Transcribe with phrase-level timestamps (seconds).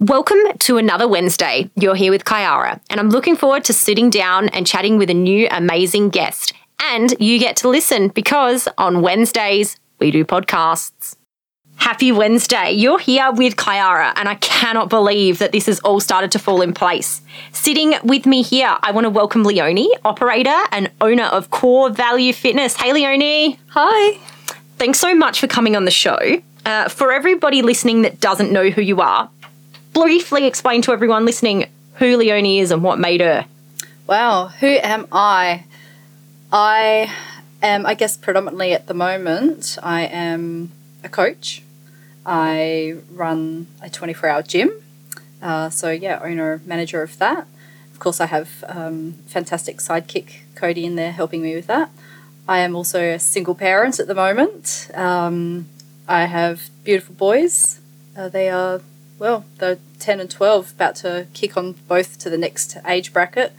[0.00, 1.68] Welcome to another Wednesday.
[1.74, 5.14] You're here with Kyara, and I'm looking forward to sitting down and chatting with a
[5.14, 6.52] new amazing guest.
[6.80, 11.16] And you get to listen because on Wednesdays, we do podcasts.
[11.78, 12.70] Happy Wednesday.
[12.70, 16.62] You're here with Kyara, and I cannot believe that this has all started to fall
[16.62, 17.20] in place.
[17.50, 22.32] Sitting with me here, I want to welcome Leonie, operator and owner of Core Value
[22.32, 22.76] Fitness.
[22.76, 23.58] Hey, Leonie.
[23.70, 24.16] Hi.
[24.76, 26.20] Thanks so much for coming on the show.
[26.64, 29.28] Uh, for everybody listening that doesn't know who you are,
[29.92, 33.46] briefly explain to everyone listening who Leonie is and what made her.
[34.06, 35.64] Wow, who am I?
[36.52, 37.12] I
[37.62, 40.70] am, I guess, predominantly at the moment, I am
[41.04, 41.62] a coach.
[42.24, 44.70] I run a 24 hour gym.
[45.42, 47.46] Uh, so, yeah, owner, manager of that.
[47.92, 51.90] Of course, I have um, fantastic sidekick Cody in there helping me with that.
[52.48, 54.90] I am also a single parent at the moment.
[54.94, 55.66] Um,
[56.08, 57.80] I have beautiful boys.
[58.16, 58.80] Uh, they are
[59.18, 63.52] well, they're 10 and 12, about to kick on both to the next age bracket.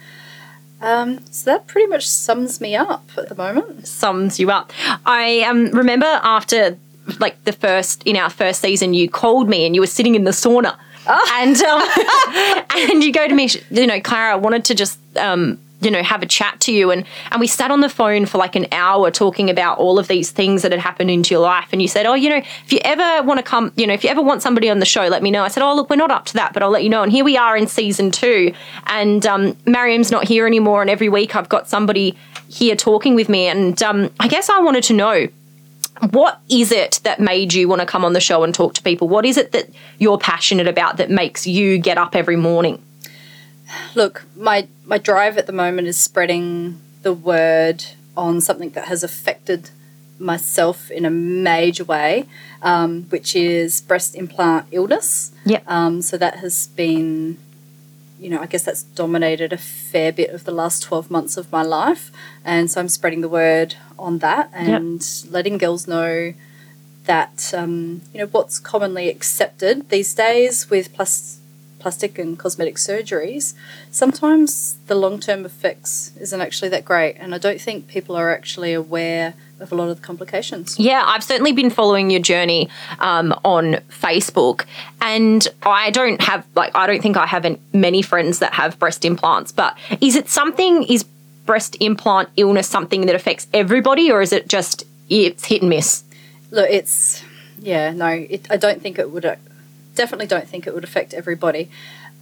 [0.82, 3.88] Um, so that pretty much sums me up at the moment.
[3.88, 4.72] Sums you up.
[5.06, 6.78] I um, remember after
[7.20, 10.24] like the first in our first season, you called me and you were sitting in
[10.24, 11.30] the sauna, oh.
[11.34, 15.60] and um, and you go to me, you know, Clara, I wanted to just um,
[15.82, 16.92] you know have a chat to you.
[16.92, 20.08] And and we sat on the phone for like an hour talking about all of
[20.08, 21.70] these things that had happened into your life.
[21.72, 24.04] And you said oh you know if you ever want to come you know if
[24.04, 25.44] you ever want somebody on the show let me know.
[25.44, 27.04] I said oh look we're not up to that but i'll let you know.
[27.04, 28.54] And here we are in season two.
[28.88, 30.82] And um, mariam's not here anymore.
[30.82, 33.48] And every week i've got somebody here talking with me.
[33.48, 35.28] And um, i guess i wanted to know
[36.12, 38.82] what is it that made you want to come on the show and talk to
[38.82, 39.10] people?
[39.10, 42.82] What is it that you're passionate about that makes you get up every morning
[43.96, 49.04] look, my my drive at the moment is spreading the word on something that has
[49.04, 49.70] affected
[50.20, 52.26] myself in a major way,
[52.62, 55.32] um, which is breast implant illness.
[55.46, 55.62] Yeah.
[55.68, 57.38] Um, so that has been,
[58.20, 61.52] you know, I guess that's dominated a fair bit of the last 12 months of
[61.52, 62.12] my life.
[62.44, 65.32] And so I'm spreading the word on that and yep.
[65.32, 66.34] letting girls know
[67.06, 71.39] that, um, you know, what's commonly accepted these days with plus
[71.80, 73.54] plastic and cosmetic surgeries,
[73.92, 77.16] sometimes the long term effects isn't actually that great.
[77.18, 80.80] And I don't think people are actually aware of a lot of the complications.
[80.80, 82.70] Yeah, I've certainly been following your journey
[83.00, 84.66] um, on Facebook,
[85.02, 89.06] and I don't have like I don't think I have many friends that have breast
[89.06, 89.52] implants.
[89.52, 90.84] But is it something?
[90.84, 91.06] Is
[91.46, 96.04] breast implant illness something that affects everybody, or is it just it's hit and miss?
[96.52, 97.24] Look, it's
[97.60, 99.26] yeah, no, it, I don't think it would
[100.00, 101.70] definitely don't think it would affect everybody.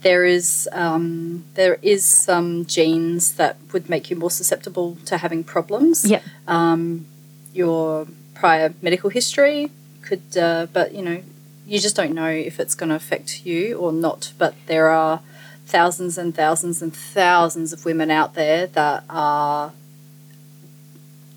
[0.02, 5.44] There is um, there is some genes that would make you more susceptible to having
[5.44, 6.04] problems.
[6.04, 6.22] Yeah.
[6.48, 7.06] Um,
[7.54, 9.72] your prior medical history
[10.02, 11.22] could, uh, but you know,
[11.68, 14.34] you just don't know if it's going to affect you or not.
[14.38, 15.22] But there are
[15.66, 19.74] thousands and thousands and thousands of women out there that are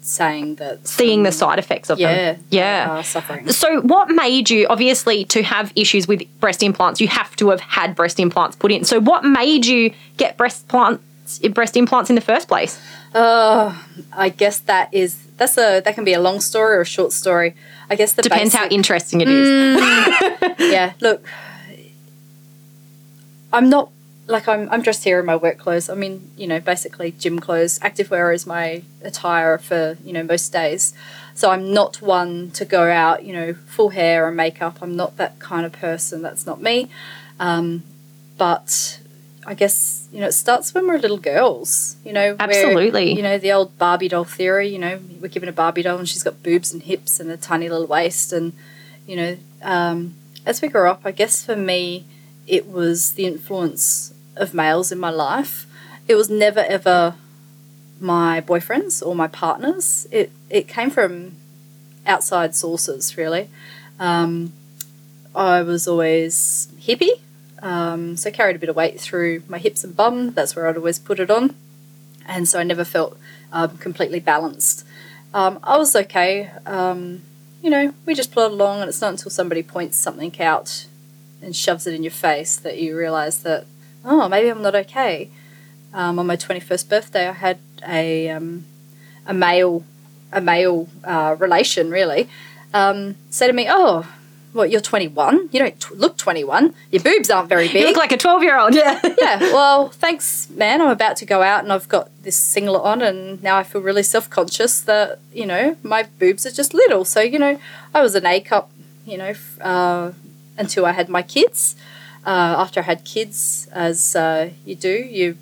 [0.01, 2.45] saying that seeing the side effects of yeah, them.
[2.51, 3.49] Yeah, suffering.
[3.51, 7.01] So, what made you obviously to have issues with breast implants?
[7.01, 8.85] You have to have had breast implants put in.
[8.85, 11.05] So, what made you get breast implants?
[11.51, 12.81] Breast implants in the first place?
[13.15, 13.77] Uh,
[14.13, 17.13] I guess that is that's a that can be a long story or a short
[17.13, 17.55] story.
[17.89, 19.81] I guess the depends basic, how interesting it is.
[19.81, 21.25] Mm, yeah, look,
[23.53, 23.91] I'm not
[24.31, 25.89] like I'm, I'm dressed here in my work clothes.
[25.89, 27.79] I mean, you know, basically gym clothes.
[27.81, 30.95] Activewear is my attire for, you know, most days.
[31.35, 34.79] So I'm not one to go out, you know, full hair and makeup.
[34.81, 36.23] I'm not that kind of person.
[36.23, 36.89] That's not me.
[37.41, 37.83] Um,
[38.39, 39.01] but
[39.45, 42.37] I guess, you know, it starts when we're little girls, you know.
[42.39, 43.13] Absolutely.
[43.13, 46.09] You know, the old Barbie doll theory, you know, we're given a Barbie doll and
[46.09, 48.33] she's got boobs and hips and a tiny little waist.
[48.33, 48.53] And,
[49.07, 50.15] you know, um,
[50.47, 52.05] as we grow up, I guess for me,
[52.47, 55.67] it was the influence of males in my life.
[56.09, 57.15] It was never ever
[58.01, 60.09] my boyfriends or my partners.
[60.11, 61.37] It it came from
[62.07, 63.49] outside sources, really.
[64.01, 64.53] Um,
[65.35, 67.21] I was always hippie,
[67.63, 70.33] um, so carried a bit of weight through my hips and bum.
[70.33, 71.55] That's where I'd always put it on,
[72.27, 73.17] and so I never felt
[73.53, 74.87] um, completely balanced.
[75.33, 76.51] Um, I was okay.
[76.67, 77.23] Um,
[77.63, 80.87] you know, we just plod along, and it's not until somebody points something out
[81.43, 83.67] and shoves it in your face that you realise that
[84.05, 85.31] oh, maybe I'm not okay.
[85.93, 88.65] Um, on my 21st birthday, I had a, um,
[89.27, 89.85] a male,
[90.33, 92.29] a male uh, relation, really,
[92.73, 94.07] um, say to me, oh,
[94.53, 95.49] what, you're 21?
[95.53, 96.75] You don't t- look 21.
[96.91, 97.83] Your boobs aren't very big.
[97.83, 98.75] You look like a 12 year old.
[98.75, 99.01] Yeah.
[99.21, 99.39] yeah.
[99.53, 100.81] Well, thanks, man.
[100.81, 103.81] I'm about to go out and I've got this singlet on, and now I feel
[103.81, 107.05] really self conscious that, you know, my boobs are just little.
[107.05, 107.61] So, you know,
[107.95, 108.71] I was an A cup,
[109.07, 110.13] you know, uh,
[110.59, 111.77] until I had my kids.
[112.27, 115.37] Uh, after I had kids, as uh, you do, you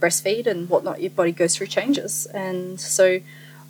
[0.00, 2.26] breastfeed and whatnot, your body goes through changes.
[2.26, 3.20] And so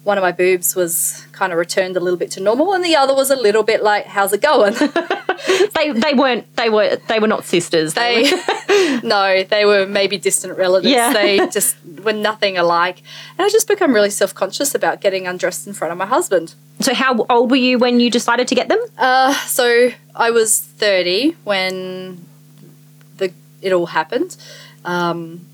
[0.03, 2.97] one of my boobs was kind of returned a little bit to normal, and the
[2.97, 4.75] other was a little bit like, "How's it going?"
[5.75, 7.95] They they weren't they were they were not sisters.
[7.95, 8.23] they
[9.03, 10.93] no, they were maybe distant relatives.
[10.93, 11.13] Yeah.
[11.13, 13.03] They just were nothing alike,
[13.39, 16.55] and I just become really self conscious about getting undressed in front of my husband.
[16.81, 18.81] so how old were you when you decided to get them?
[18.99, 22.25] Uh, so I was 30 when
[23.17, 23.33] the
[23.63, 24.37] it all happened.
[24.85, 25.47] Um,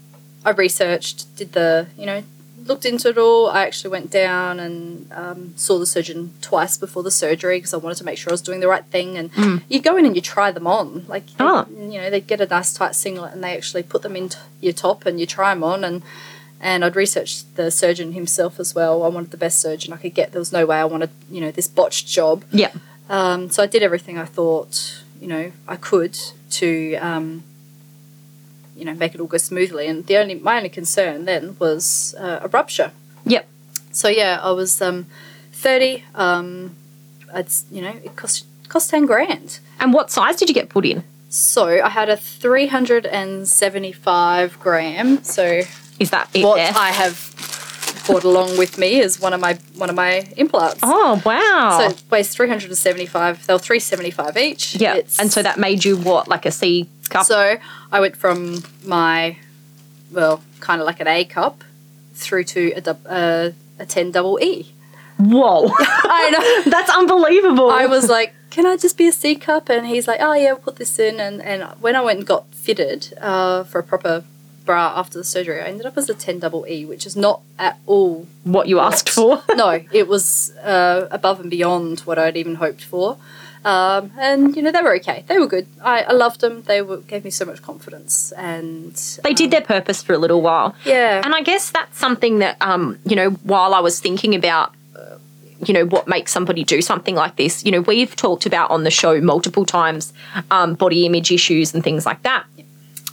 [0.44, 2.22] I researched, did the, you know,
[2.70, 3.48] looked into it all.
[3.48, 7.78] I actually went down and um, saw the surgeon twice before the surgery because I
[7.78, 9.18] wanted to make sure I was doing the right thing.
[9.18, 9.30] And
[9.68, 11.04] you go in and you try them on.
[11.08, 11.66] Like, they- Oh.
[11.70, 14.72] you know, they get a nice tight singlet and they actually put them into your
[14.72, 15.84] top and you try them on.
[15.84, 16.02] And
[16.62, 19.02] and I'd researched the surgeon himself as well.
[19.02, 20.32] I wanted the best surgeon I could get.
[20.32, 22.44] There was no way I wanted, you know, this botched job.
[22.52, 22.72] Yeah.
[23.08, 26.18] Um, so I did everything I thought, you know, I could
[26.58, 27.44] to, um,
[28.80, 29.86] you know, make it all go smoothly.
[29.86, 32.90] And the only my only concern then was uh, a rupture.
[33.26, 33.46] Yep.
[33.92, 35.06] So yeah, I was um,
[35.52, 36.04] thirty.
[36.14, 36.74] Um,
[37.34, 39.60] it's you know, it cost cost ten grand.
[39.78, 41.04] And what size did you get put in?
[41.28, 45.22] So I had a three hundred and seventy five gram.
[45.22, 45.62] So
[45.98, 46.72] Is that what there?
[46.74, 47.26] I have
[48.06, 50.80] brought along with me is one of my one of my implants.
[50.82, 51.78] oh wow.
[51.78, 53.46] So it weighs 375.
[53.46, 54.76] They were 375 each.
[54.76, 55.00] yeah.
[55.18, 57.26] And so that made you what, like a C cup?
[57.26, 57.56] So
[57.92, 59.36] I went from my,
[60.10, 61.64] well, kind of like an A cup
[62.14, 64.72] through to a, dub- uh, a 10 double E.
[65.18, 65.70] Whoa.
[65.78, 66.70] I know.
[66.70, 67.70] That's unbelievable.
[67.70, 69.68] I was like, can I just be a C cup?
[69.68, 71.20] And he's like, oh, yeah, we'll put this in.
[71.20, 74.24] And, and when I went and got fitted uh, for a proper
[74.64, 77.42] bra after the surgery, I ended up as a 10 double E, which is not
[77.58, 79.42] at all what you asked for.
[79.54, 83.16] no, it was uh, above and beyond what I'd even hoped for.
[83.64, 85.24] Um, and you know they were okay.
[85.26, 85.66] They were good.
[85.82, 86.62] I, I loved them.
[86.62, 90.40] They were, gave me so much confidence, and They did their purpose for a little
[90.40, 90.74] while.
[90.84, 91.20] yeah.
[91.24, 95.16] And I guess that's something that, um, you know, while I was thinking about, uh,
[95.64, 98.84] you know, what makes somebody do something like this, you know, we've talked about on
[98.84, 100.14] the show multiple times
[100.50, 102.44] um, body image issues and things like that.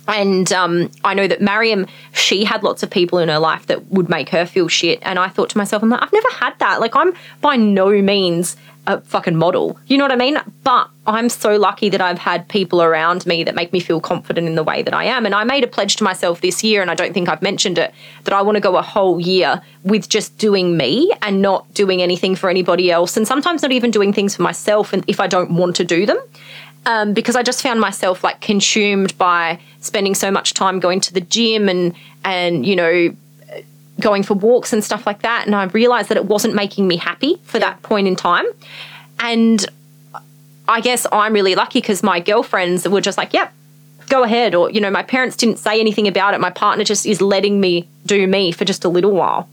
[0.08, 3.88] And um, I know that Mariam, she had lots of people in her life that
[3.88, 5.00] would make her feel shit.
[5.02, 6.80] And I thought to myself, I'm like, I've never had that.
[6.80, 8.56] Like, I'm by no means
[8.88, 9.78] a fucking model.
[9.88, 10.38] You know what I mean?
[10.64, 14.48] But I'm so lucky that I've had people around me that make me feel confident
[14.48, 15.26] in the way that I am.
[15.26, 17.78] And I made a pledge to myself this year, and I don't think I've mentioned
[17.78, 17.94] it,
[18.24, 22.02] that I want to go a whole year with just doing me and not doing
[22.02, 23.16] anything for anybody else.
[23.16, 26.06] And sometimes not even doing things for myself and if I don't want to do
[26.06, 26.18] them
[26.88, 31.14] um, because I just found myself like consumed by spending so much time going to
[31.14, 31.94] the gym and
[32.24, 33.14] and you know
[34.00, 36.98] going for walks and stuff like that and I realized that it wasn't making me
[36.98, 38.46] happy for that point in time
[39.20, 39.66] and
[40.68, 43.54] I guess I'm really lucky because my girlfriends were just like yep
[44.10, 47.06] go ahead or you know my parents didn't say anything about it my partner just
[47.06, 49.50] is letting me do me for just a little while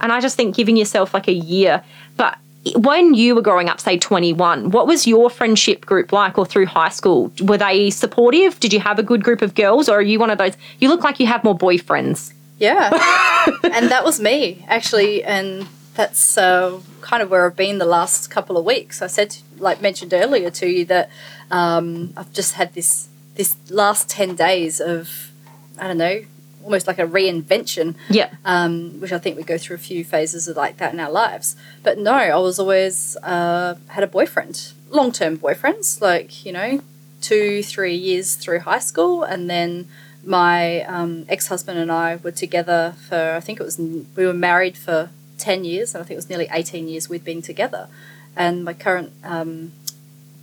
[0.00, 1.82] and I just think giving yourself like a year
[2.16, 2.38] but
[2.74, 6.66] when you were growing up, say 21, what was your friendship group like or through
[6.66, 7.32] high school?
[7.40, 8.58] Were they supportive?
[8.58, 10.56] Did you have a good group of girls or are you one of those?
[10.80, 12.32] You look like you have more boyfriends.
[12.58, 12.90] Yeah.
[13.72, 15.22] and that was me, actually.
[15.24, 19.02] And that's uh, kind of where I've been the last couple of weeks.
[19.02, 21.10] I said, like mentioned earlier to you, that
[21.50, 25.30] um, I've just had this this last 10 days of,
[25.78, 26.22] I don't know,
[26.64, 28.30] almost like a reinvention, Yeah.
[28.46, 31.10] um, which I think we go through a few phases of like that in our
[31.10, 31.54] lives.
[31.82, 36.80] But no, I was always uh, had a boyfriend, long term boyfriends, like, you know,
[37.20, 39.22] two, three years through high school.
[39.22, 39.86] And then
[40.26, 44.34] my um, ex husband and I were together for, I think it was, we were
[44.34, 47.88] married for 10 years, and I think it was nearly 18 years we'd been together.
[48.36, 49.72] And my current um,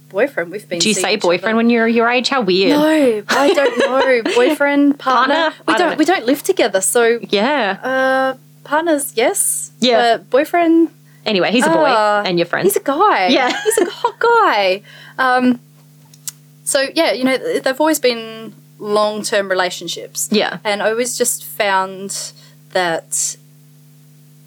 [0.09, 2.29] boyfriend, we've been Do you say each other- boyfriend when you're your age?
[2.29, 2.69] How weird.
[2.79, 4.31] No, I don't know.
[4.35, 5.35] Boyfriend, partner.
[5.51, 5.63] Partner?
[5.67, 5.97] We I don't don't.
[5.99, 7.77] we don't live together, so Yeah.
[7.83, 9.71] uh, partners, yes.
[9.79, 10.17] Yeah.
[10.17, 10.89] But boyfriend,
[11.25, 12.65] Anyway, he's a boy uh, and your friend.
[12.65, 13.27] he's a guy.
[13.27, 13.49] Yeah.
[13.63, 14.81] He's a hot guy.
[15.17, 15.59] Um,
[16.65, 20.27] so yeah, you know, they've always been long term relationships.
[20.31, 20.57] yeah.
[20.63, 22.33] And I always just found
[22.71, 23.37] that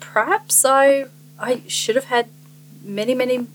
[0.01, 1.07] perhaps I
[1.39, 2.29] I should have had
[2.83, 3.47] many, many,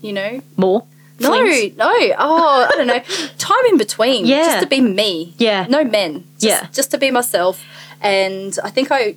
[0.00, 0.84] you know, More.
[1.20, 1.76] no, flings?
[1.76, 1.92] no.
[2.18, 2.98] Oh, I don't know.
[3.38, 4.26] Time in between.
[4.26, 4.44] Yeah.
[4.46, 5.34] Just to be me.
[5.38, 5.66] Yeah.
[5.68, 6.24] No men.
[6.38, 6.66] Just, Yeah.
[6.72, 7.64] Just to be myself.
[8.00, 9.16] And I think I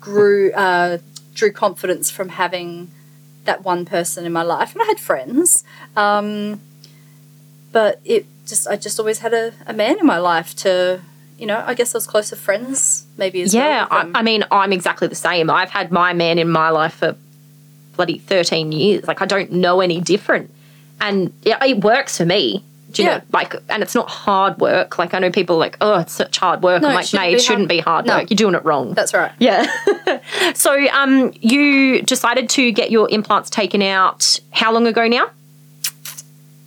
[0.00, 0.98] grew, uh,
[1.34, 2.90] drew confidence from having
[3.44, 4.72] that one person in my life.
[4.74, 5.64] And I had friends.
[5.96, 6.60] Um,
[7.72, 11.00] but it just, I just always had a, a man in my life to,
[11.38, 13.86] you know, I guess I was closer friends maybe as Yeah.
[13.90, 14.10] well.
[14.14, 15.50] I, I mean, I'm exactly the same.
[15.50, 17.16] I've had my man in my life for
[17.96, 19.06] bloody 13 years.
[19.06, 20.50] Like, I don't know any different.
[21.00, 22.62] And it, it works for me.
[22.92, 23.16] Do you Yeah.
[23.18, 24.96] know, like, and it's not hard work.
[24.96, 26.80] Like, I know people are like, oh, it's such hard work.
[26.80, 28.18] No, I'm like, be it shouldn't hard- be hard No.
[28.18, 28.30] work.
[28.30, 28.94] You're doing it wrong.
[28.94, 29.32] That's right.
[29.38, 29.66] yeah.
[30.54, 35.28] so, um, you decided to get your implants taken out how long ago now?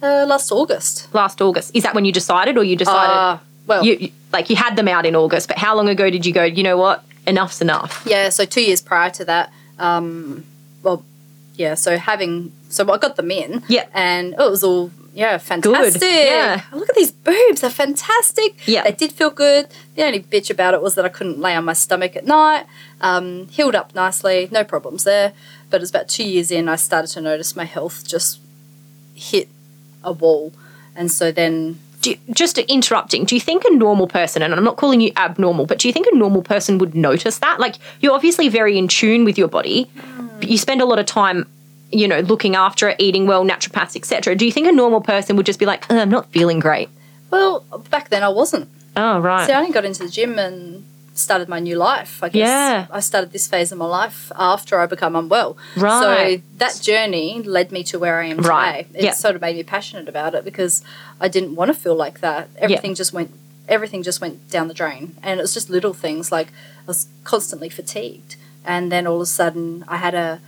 [0.02, 1.14] Uh, last August.
[1.14, 1.72] Last August.
[1.76, 3.12] Is that when you decided, or you decided?
[3.12, 3.38] Uh,
[3.68, 6.24] well, you, you- like you had them out in August, but how long ago did
[6.26, 6.44] you go?
[6.44, 7.04] You know what?
[7.26, 8.04] Enough's enough.
[8.06, 8.30] yeah.
[8.30, 10.46] So two years prior to that, um,
[10.84, 11.04] well,
[11.56, 11.74] yeah.
[11.74, 13.64] So having, so I got them in.
[13.68, 13.88] Yeah.
[13.94, 16.02] And it was all yeah, fantastic.
[16.04, 16.62] yeah.
[16.72, 18.68] Look at these boobs; they're fantastic.
[18.68, 18.84] Yeah.
[18.84, 19.68] They did feel good.
[19.96, 22.66] The only bitch about it was that I couldn't lay on my stomach at night.
[23.02, 25.34] Um, healed up nicely, no problems there.
[25.72, 28.40] But it was about two years in, I started to notice my health just
[29.16, 29.50] hit
[30.04, 30.54] a wall,
[30.96, 33.26] and so then Do you, just interrupting.
[33.26, 35.94] Do you think a normal person, and I'm not calling you abnormal, but do you
[35.94, 37.60] think a normal person would notice that?
[37.60, 39.90] Like you're obviously very in tune with your body.
[40.40, 41.46] But you spend a lot of time,
[41.92, 44.36] you know, looking after it, eating well, naturopaths, etc.
[44.36, 46.90] Do you think a normal person would just be like, "Oh, I'm not feeling great?
[47.32, 48.70] well, back then I wasn't.
[48.96, 49.46] Oh, right.
[49.46, 50.84] See, I only got into the gym and
[51.20, 52.24] started my new life.
[52.24, 52.88] I guess Yeah.
[52.92, 55.58] I started this phase of my life after I become unwell.
[55.76, 56.02] Right.
[56.40, 58.88] So that journey led me to where I am Right.
[58.88, 59.00] today.
[59.00, 59.14] It Yeah.
[59.14, 60.82] sort of made me passionate about it because
[61.20, 62.50] I didn't want to feel like that.
[62.58, 63.32] Everything just went
[63.78, 65.16] everything just went down the drain.
[65.22, 68.36] And it was just little things like I was constantly fatigued.
[68.66, 70.40] And then all of a sudden I had a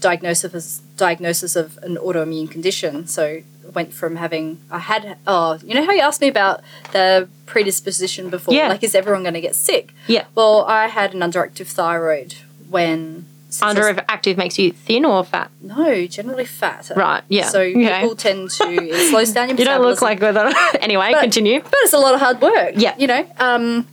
[0.00, 3.06] diagnosis diagnosis of an autoimmune condition.
[3.06, 3.40] So
[3.74, 6.60] went from having I had oh you know how you asked me about
[6.92, 8.68] the predisposition before Yeah.
[8.68, 10.24] like is everyone going to get sick Yeah.
[10.34, 12.34] well I had an underactive thyroid
[12.70, 15.50] when since I was- Underactive makes you thin or fat?
[15.62, 17.48] no generally fat Right, yeah.
[17.48, 18.00] so Okay.
[18.00, 20.52] people tend to it slows down your You don't look like whether.
[20.80, 21.60] anyway, But- continue.
[21.62, 22.94] but it's a lot of hard work Yeah.
[22.98, 23.86] you know um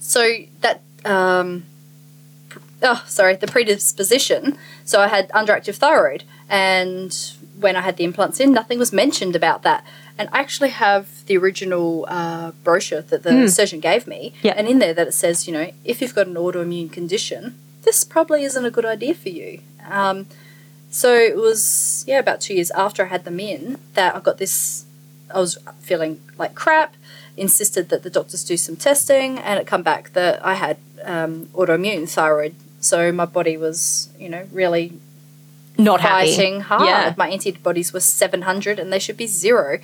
[0.00, 0.28] so
[0.60, 1.64] that um
[2.82, 8.38] oh sorry the predisposition so i had underactive thyroid and when i had the implants
[8.40, 9.84] in nothing was mentioned about that
[10.18, 14.34] and i actually have the original uh, brochure that the surgeon gave me.
[14.42, 14.54] Yeah.
[14.56, 18.04] and in there that it says you know if you've got an autoimmune condition this
[18.04, 20.26] probably isn't a good idea for you um,
[20.90, 24.38] so it was yeah about two years after i had them in that i got
[24.38, 24.84] this
[25.34, 26.94] i was feeling like crap
[27.36, 31.46] insisted that the doctors do some testing and it come back that i had um,
[31.54, 34.92] autoimmune thyroid so my body was you know really
[35.78, 36.30] Not happy.
[36.30, 36.86] fighting hard.
[36.86, 37.14] Yeah.
[37.16, 39.78] my antibodies were 700 and they should be zero.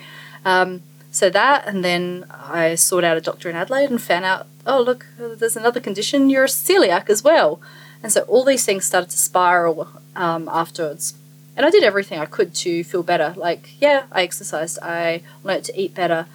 [0.44, 4.46] Um, so that and then i sought out a doctor in adelaide and found out
[4.66, 7.60] oh look there's another condition you're a celiac as well.
[8.00, 11.14] And so all these things started to spiral um, afterwards.
[11.56, 13.34] And i did everything i could to feel better.
[13.36, 16.26] Like yeah i exercised i learned to eat better.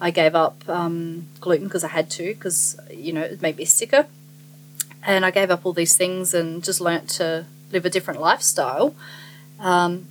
[0.00, 3.64] I gave up um, gluten because i had to because you know it made me
[3.64, 4.06] sicker.
[5.04, 8.94] And i gave up all these things and just learnt to live a different lifestyle
[9.58, 10.06] um,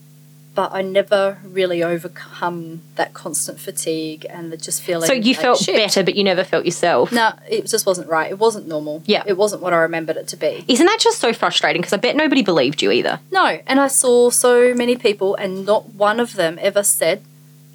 [0.53, 5.08] but I never really overcome that constant fatigue and the just feeling.
[5.08, 5.75] So you like felt shit.
[5.75, 7.12] better, but you never felt yourself.
[7.12, 8.30] No, it just wasn't right.
[8.30, 9.01] It wasn't normal.
[9.06, 9.24] Yeah.
[9.25, 10.65] It wasn't what I remembered it to be.
[10.68, 11.82] Isn't that just so frustrating?
[11.82, 13.20] Because I bet nobody believed you either.
[13.32, 17.22] No, and I saw so many people, and not one of them ever said,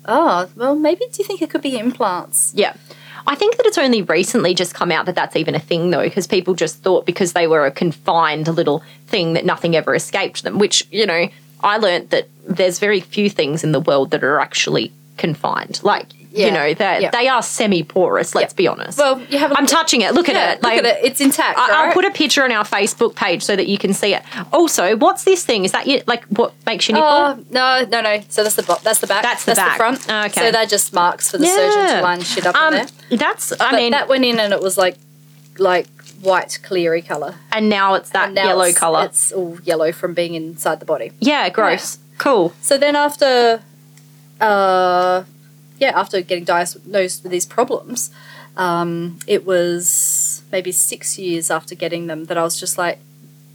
[0.05, 2.75] "Oh, well, maybe do you think it could be implants?" Yeah.
[3.26, 6.02] I think that it's only recently just come out that that's even a thing, though,
[6.02, 10.42] because people just thought because they were a confined little thing that nothing ever escaped
[10.45, 11.28] them, which, you know,
[11.61, 15.80] I learnt that there's very few things in the world that are actually confined.
[15.83, 16.06] Like,
[16.37, 17.11] you know, they yeah.
[17.11, 18.99] they are semi porous, let's be honest.
[18.99, 19.52] Well, you have.
[19.57, 20.14] I'm touching it.
[20.14, 20.62] Look yeah, at it.
[20.62, 21.05] look at it.
[21.05, 21.59] It's intact.
[21.59, 21.95] I- I'll right?
[21.95, 24.23] put a picture on our Facebook page so that you can see it.
[24.52, 25.64] Also, what's this thing?
[25.64, 26.02] Is that you?
[26.07, 27.09] Like, what makes your nipple?
[27.09, 28.23] Oh no, no, no!
[28.28, 29.23] So that's the bo- that's the back.
[29.23, 29.76] That's the back.
[29.76, 30.09] front.
[30.09, 30.28] Okay.
[30.40, 33.19] So they're just marks for the surgeon to line shit up um, in there.
[33.19, 33.52] That's.
[33.52, 34.97] I But mean, that went in and it was like,
[35.59, 35.87] like
[36.21, 37.35] white, cleary color.
[37.52, 39.05] and now it's that now yellow it's- color.
[39.05, 41.12] It's all yellow from being inside the body.
[41.21, 41.99] Yeah, gross.
[42.19, 42.52] Cool.
[42.62, 43.62] So then after,
[44.40, 45.25] uh,
[45.78, 48.11] yeah, after getting diagnosed with these problems,
[48.56, 52.99] um, it was maybe six years after getting them that I was just like,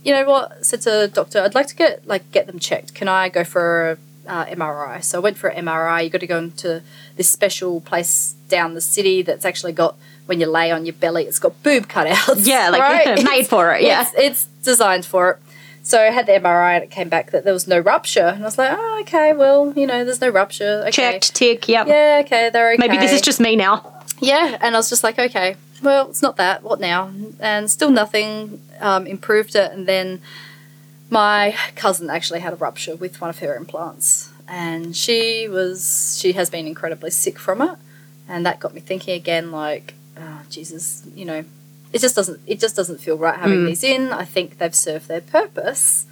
[0.03, 0.51] you know what?
[0.51, 2.93] I said to the doctor, I'd like to get like get them checked.
[2.93, 3.97] Can I go for
[4.27, 5.03] a uh, MRI?
[5.03, 6.03] So I went for an MRI.
[6.03, 6.81] You got to go into
[7.17, 11.25] this special place down the city that's actually got when you lay on your belly,
[11.25, 12.47] it's got boob cutouts.
[12.47, 13.23] Yeah, like right?
[13.29, 13.83] made for it.
[13.83, 14.01] Yeah.
[14.01, 15.39] It's, it's designed for it.
[15.83, 18.27] So I had the MRI and it came back that there was no rupture.
[18.27, 20.83] And I was like, oh, okay, well, you know, there's no rupture.
[20.87, 20.91] Okay.
[20.91, 21.35] Checked.
[21.35, 21.67] Tick.
[21.67, 21.87] Yep.
[21.87, 22.87] Yeah, okay, they're okay.
[22.87, 24.03] Maybe this is just me now.
[24.19, 26.63] Yeah, and I was just like, okay, well, it's not that.
[26.63, 27.11] What now?
[27.39, 29.71] And still nothing um, improved it.
[29.71, 30.21] And then
[31.09, 34.31] my cousin actually had a rupture with one of her implants.
[34.47, 37.77] And she was, she has been incredibly sick from it.
[38.27, 41.43] And that got me thinking again, like, oh, Jesus, you know,
[41.93, 43.67] it just doesn't, it just doesn't feel right having Mm.
[43.67, 44.11] these in.
[44.11, 46.05] I think they've served their purpose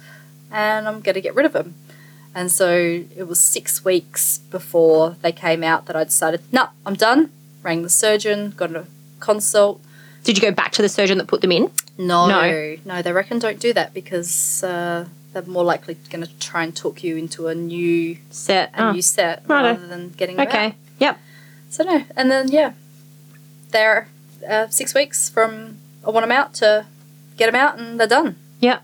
[0.50, 1.74] and I'm going to get rid of them.
[2.34, 2.70] And so
[3.16, 7.30] it was six weeks before they came out that I decided, nah, I'm done.
[7.62, 8.86] Rang the surgeon, got a
[9.18, 9.80] consult.
[10.22, 11.70] Did you go back to the surgeon that put them in?
[11.98, 12.76] No, No.
[12.84, 16.74] no, they reckon don't do that because uh, they're more likely going to try and
[16.76, 18.70] talk you into a new Set.
[18.74, 19.68] a Oh, new set righto.
[19.74, 20.54] rather than getting them out.
[20.54, 20.74] okay.
[20.98, 21.18] Yep.
[21.70, 22.72] So no, and then yeah,
[23.70, 24.08] they're
[24.48, 26.86] uh, six weeks from I want them out to
[27.36, 28.36] get them out, and they're done.
[28.60, 28.78] Yeah.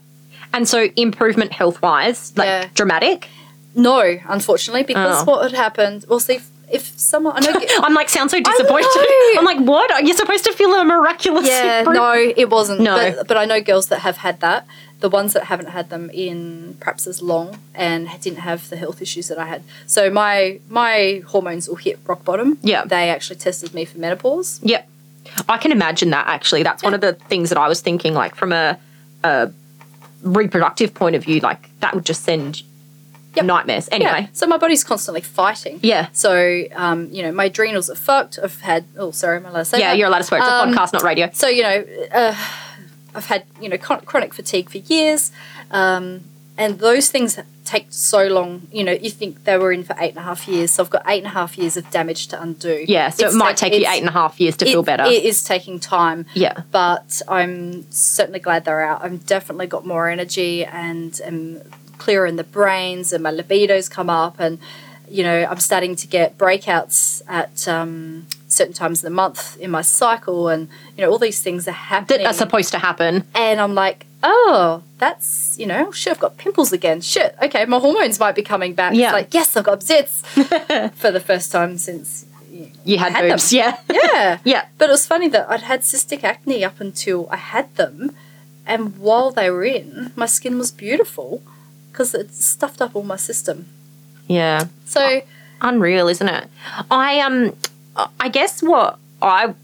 [0.53, 2.69] And so improvement health wise, like Yeah.
[2.75, 3.29] dramatic.
[3.75, 5.25] No, unfortunately, because Oh.
[5.25, 6.05] what had happened.
[6.09, 7.61] Well, see, if, someone I know.
[7.83, 8.89] I'm like, sound so disappointed.
[9.39, 10.05] I'm like, what?
[10.07, 12.03] You're supposed to feel a miraculous yeah, improvement.
[12.03, 12.81] no, it wasn't.
[12.81, 12.97] No.
[12.97, 14.67] but, but I know girls that have had that.
[15.01, 19.03] The ones that haven't had them in perhaps as long and didn't have the health
[19.03, 19.63] issues that I had.
[19.87, 22.59] So my my hormones will hit rock bottom.
[22.63, 22.87] Yeah.
[22.87, 24.59] they actually tested me for menopause.
[24.63, 24.89] Yep.
[25.49, 26.63] I can imagine that actually.
[26.63, 28.79] That's one of the things that I was thinking, like from a,
[29.25, 29.51] a
[30.23, 32.63] reproductive point of view, like that would just send
[33.35, 33.45] Yep.
[33.45, 33.87] nightmares.
[33.93, 34.31] Yeah, Anyway.
[34.33, 35.79] so my body's constantly fighting.
[35.83, 36.09] Yeah.
[36.15, 38.39] So, um, you know, my adrenals are fucked.
[38.43, 39.99] I've had, oh, sorry, am I allowed to say Yeah, that?
[39.99, 40.41] you're allowed to swear.
[40.41, 41.29] It's Um, a podcast, not radio.
[41.35, 42.35] So, you know, uh,
[43.15, 45.33] I've had, you know, chronic fatigue for years.
[45.71, 46.23] Um,
[46.57, 48.69] and those things take so long.
[48.73, 50.71] You know, you think they were in for eight and a half years.
[50.71, 52.85] So I've got eight and a half years of damage to undo.
[52.89, 54.71] Yeah, so It's it might ta- take you eight and a half years to it-
[54.71, 55.05] feel better.
[55.05, 56.25] It is taking time.
[56.35, 56.63] yeah.
[56.71, 59.05] But I'm certainly glad they're out.
[59.05, 61.61] I've definitely got more energy and am
[61.99, 64.59] clearer in the brains, and my libido's come up, and
[65.09, 69.71] you know I'm starting to get breakouts at um, certain times of the month in
[69.71, 72.27] my cycle, and you know all these things are That happening.
[72.27, 73.25] are supposed to happen.
[73.35, 77.01] and I'm like, oh, that's you know, shit, I've got pimples again.
[77.01, 78.95] Shit, okay, my hormones might be coming back.
[78.95, 79.07] Yeah.
[79.07, 80.25] It's like, yes, I've got zits
[80.95, 82.27] for the first time since.
[82.85, 83.31] You had, had them.
[83.33, 83.53] boobs.
[83.53, 83.79] Yeah.
[83.93, 84.39] Yeah.
[84.45, 84.67] Yeah.
[84.79, 88.17] But it was funny that I'd had cystic acne up until I had them,
[88.67, 91.43] and while they were in, my skin was beautiful
[91.91, 93.67] because it stuffed up all my system.
[94.27, 94.65] Yeah.
[94.87, 95.23] So
[95.61, 96.49] unreal, isn't it?
[96.91, 97.55] I um,
[98.21, 99.55] I guess what I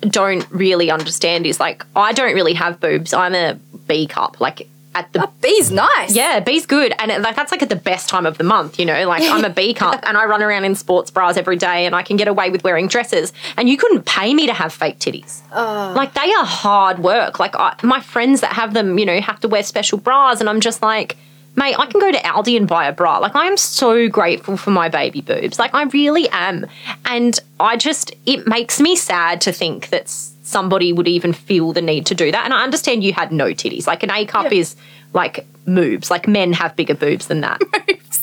[0.00, 3.12] don't really understand is like I don't really have boobs.
[3.12, 3.54] I'm a
[3.86, 6.14] B cup, like at the a bee's nice.
[6.14, 8.78] yeah, B's good, and it, like that's like at the best time of the month,
[8.78, 9.06] you know.
[9.06, 11.94] Like I'm a B cup, and I run around in sports bras every day, and
[11.94, 13.32] I can get away with wearing dresses.
[13.56, 15.42] And you couldn't pay me to have fake titties.
[15.52, 15.92] Oh.
[15.96, 17.38] Like they are hard work.
[17.38, 20.48] Like I, my friends that have them, you know, have to wear special bras, and
[20.48, 21.16] I'm just like,
[21.60, 23.18] mate, I can go to Aldi and buy a bra.
[23.18, 25.58] Like I am so grateful for my baby boobs.
[25.58, 26.66] Like I really am,
[27.04, 31.82] and I just it makes me sad to think that somebody would even feel the
[31.82, 32.44] need to do that.
[32.44, 33.86] And I understand you had no titties.
[33.86, 34.58] Like an A cup Yeah.
[34.60, 34.74] is
[35.12, 36.10] like moobs.
[36.10, 37.60] Like men have bigger boobs than that.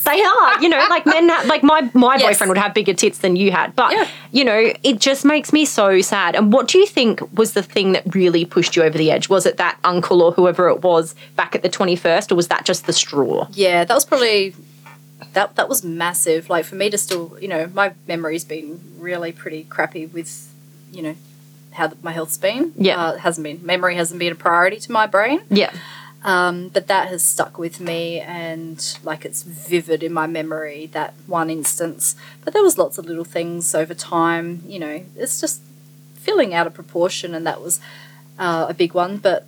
[0.06, 2.24] They are, you know, like men, ha- like my my Yes.
[2.24, 4.08] boyfriend would have bigger tits than you had, but Yeah.
[4.32, 6.34] you know, it just makes me so sad.
[6.34, 9.28] And what do you think was the thing that really pushed you over the edge?
[9.28, 12.48] Was it that uncle or whoever it was back at the twenty first, or was
[12.48, 13.48] that just the straw?
[13.52, 14.56] Yeah, that was probably
[15.34, 16.50] that that was massive.
[16.50, 20.54] Like for me to still, you know, my memory's been really pretty crappy with,
[20.90, 21.16] you know,
[21.72, 22.72] how my health's been.
[22.78, 23.08] Yeah.
[23.08, 25.42] uh, it hasn't been memory hasn't been a priority to my brain.
[25.50, 25.74] Yeah,
[26.24, 31.14] Um, but that has stuck with me, and like it's vivid in my memory that
[31.28, 32.16] one instance.
[32.44, 34.64] But there was lots of little things over time.
[34.68, 35.62] You know, it's just
[36.16, 37.80] filling out of proportion, and that was
[38.40, 39.18] uh, a big one.
[39.18, 39.46] But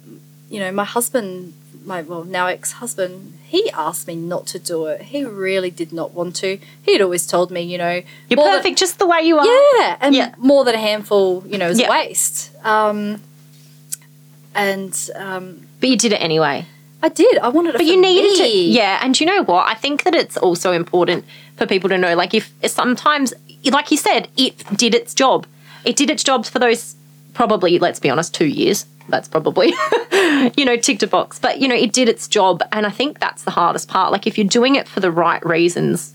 [0.49, 1.53] you know, my husband,
[1.83, 5.01] my well now ex husband, he asked me not to do it.
[5.01, 6.59] He really did not want to.
[6.83, 9.45] He'd always told me, you know, you're more than- perfect just the way you are.
[9.79, 10.35] yeah, and Yeah.
[10.37, 11.87] more than a handful, you know, is Yeah.
[11.87, 12.51] a waste.
[12.63, 13.21] Um,
[14.55, 16.65] and um, But you did it anyway.
[17.01, 17.37] I did.
[17.37, 17.77] I wanted it.
[17.77, 18.99] But you needed to, yeah.
[19.01, 19.67] And you know what?
[19.67, 23.33] I think that it's also important for people to know, like, if sometimes,
[23.65, 25.47] like you said, it did its job.
[25.85, 26.95] It did its job for those
[27.33, 28.85] probably, let's be honest, two years.
[29.07, 29.67] That's probably,
[30.57, 31.39] you know, ticked a box.
[31.39, 32.61] But, you know, it did its job.
[32.71, 34.11] And I think that's the hardest part.
[34.11, 36.13] Like, if you're doing it for the right reasons,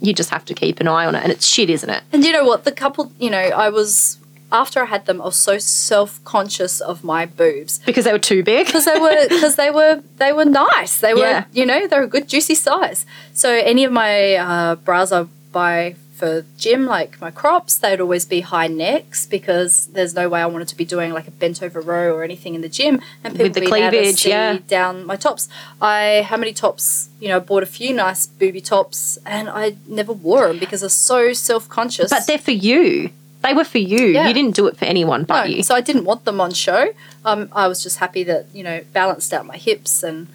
[0.00, 1.22] you just have to keep an eye on it.
[1.22, 2.02] And it's shit, isn't it?
[2.12, 2.64] And you know what?
[2.64, 4.18] The couple, you know, I was
[4.52, 8.18] after I had them, I was so self conscious of my boobs Because they were
[8.18, 8.66] too big.
[8.66, 11.00] because they were because they were they were nice.
[11.00, 11.44] They were Yeah.
[11.52, 13.04] you know they were a good juicy size.
[13.32, 18.24] So any of my uh, bras I buy for gym, like my crops, they'd always
[18.24, 21.62] be high necks because there's no way I wanted to be doing like a bent
[21.62, 24.20] over row or anything in the gym and people With the being able to cleavage,
[24.22, 24.56] see yeah.
[24.66, 25.46] down my tops.
[25.82, 27.10] I how many tops?
[27.20, 30.86] You know, bought a few nice booby tops and I never wore them because I
[30.86, 32.08] was so self conscious.
[32.10, 33.10] But they're for you.
[33.46, 34.06] They were for you.
[34.06, 34.26] Yeah.
[34.28, 35.62] You didn't do it for anyone but No, you.
[35.62, 36.82] so I didn't want them on show.
[37.24, 40.26] Um, I was just happy that you know balanced out my hips and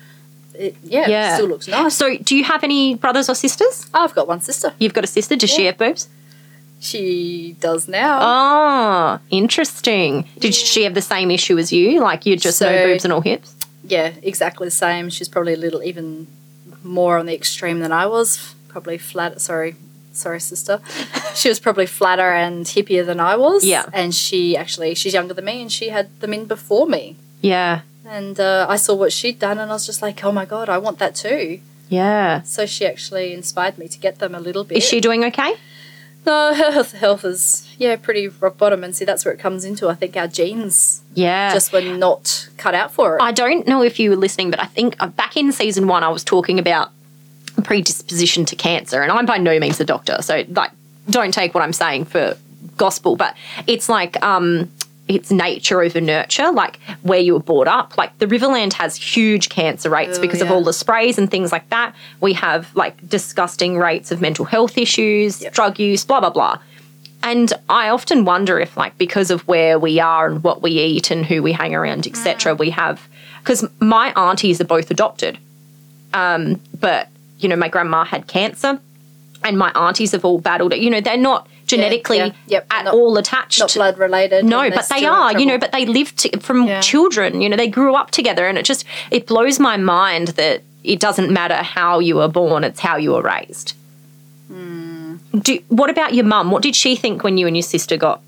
[0.54, 1.32] it, yeah, Yeah.
[1.32, 1.96] it still looks nice.
[1.96, 3.88] So, do you have any brothers or sisters?
[3.94, 4.74] I've got one sister.
[4.80, 5.36] You've got a sister.
[5.36, 6.08] Does she have boobs?
[6.80, 8.20] She does now.
[8.22, 10.26] Oh, interesting.
[10.40, 12.00] Did she have the same issue as you?
[12.02, 13.56] Like you just no So- boobs and all hips?
[13.84, 15.10] yeah, exactly the same.
[15.10, 16.28] She's probably a little even
[16.84, 18.56] more on the extreme than I was.
[18.68, 19.40] Probably flat.
[19.42, 19.76] Sorry,
[20.12, 20.80] sorry, sister.
[21.36, 23.64] she was probably flatter and hippier than I was.
[23.66, 23.86] Yeah.
[23.94, 27.16] And she actually, she's younger than me, and she had them in before me.
[27.42, 27.82] Yeah.
[28.06, 30.70] And uh, I saw what she'd done, and I was just like, oh my god,
[30.70, 31.60] I want that too.
[31.90, 32.42] Yeah.
[32.44, 34.78] So she actually inspired me to get them a little bit.
[34.78, 35.56] Is she doing okay?
[36.26, 39.66] No, her health, health is yeah pretty rock bottom, and see that's where it comes
[39.66, 39.90] into.
[39.90, 41.52] I think our genes Yeah.
[41.54, 43.22] just were not cut out for it.
[43.24, 46.04] I don't know if you were listening, but I think uh, back in season one,
[46.04, 46.92] I was talking about
[47.64, 50.72] predisposition to cancer, and I'm by no means a doctor, so like,
[51.10, 52.38] don't take what I'm saying for
[52.78, 53.36] gospel, but
[53.68, 54.72] it's like um,
[55.08, 57.98] it's nature over nurture, like where you were brought up.
[57.98, 61.52] Like the Riverland has huge cancer rates Oh, because of all the sprays and things
[61.52, 61.94] like that.
[62.22, 65.54] We have like disgusting rates of mental health issues, Yep.
[65.54, 66.60] drug use, blah blah blah.
[67.24, 71.12] And I often wonder if, like, because of where we are and what we eat
[71.12, 73.08] and who we hang around, etc., we have.
[73.44, 75.38] Because my aunties are both adopted,
[76.16, 77.10] um, but
[77.42, 78.80] you know, my grandma had cancer,
[79.44, 80.80] and my aunties have all battled it.
[80.80, 82.32] You know, they're not genetically yeah.
[82.48, 83.60] Yep, at not- all attached.
[83.60, 84.46] not blood related.
[84.46, 86.82] no, but they are, you know, but they lived to, from Yeah.
[86.82, 90.62] children, you know, they grew up together and it just it blows my mind that
[90.84, 93.74] it doesn't matter how you were born, it's how you were raised.
[94.48, 95.16] Hmm.
[95.38, 96.52] Do, what about your mum?
[96.52, 98.22] What did she think when you and your sister got?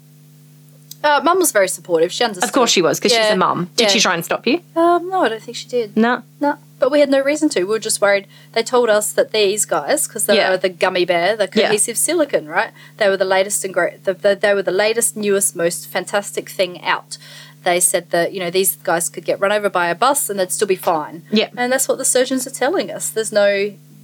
[1.03, 2.13] Uh, Mum was very supportive.
[2.13, 2.47] She understood.
[2.47, 3.69] Of course she was, because she's a mum.
[3.75, 3.89] Did yeah.
[3.89, 4.61] she try and stop you?
[4.75, 5.97] Um, no, I don't think she did.
[5.97, 6.23] No.
[6.39, 7.59] No, but we had no reason to.
[7.63, 8.27] We were just worried.
[8.51, 10.49] They told us that these guys, because they Yeah.
[10.49, 11.67] were the gummy bear, the Yeah.
[11.67, 12.71] cohesive silicon, right?
[12.97, 14.03] They were the latest and great.
[14.03, 17.17] The, the, they were the latest, newest, most fantastic thing out.
[17.63, 20.37] They said that you know these guys could get run over by a bus and
[20.37, 21.23] they'd still be fine.
[21.31, 21.49] Yeah.
[21.55, 23.09] and that's what the surgeons are telling us.
[23.09, 23.47] There's no,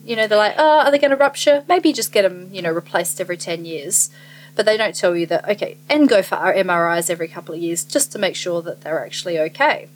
[0.05, 1.65] you know, they're like, oh, are they going to rupture?
[1.67, 4.09] Maybe just get them, you know, replaced every ten years.
[4.55, 7.59] But they don't tell you that okay, and go for our MRIs every couple of
[7.61, 9.89] years just to make sure that they're actually okay.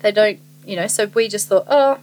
[0.00, 0.86] They don't, you know.
[0.86, 1.98] So we just thought, oh,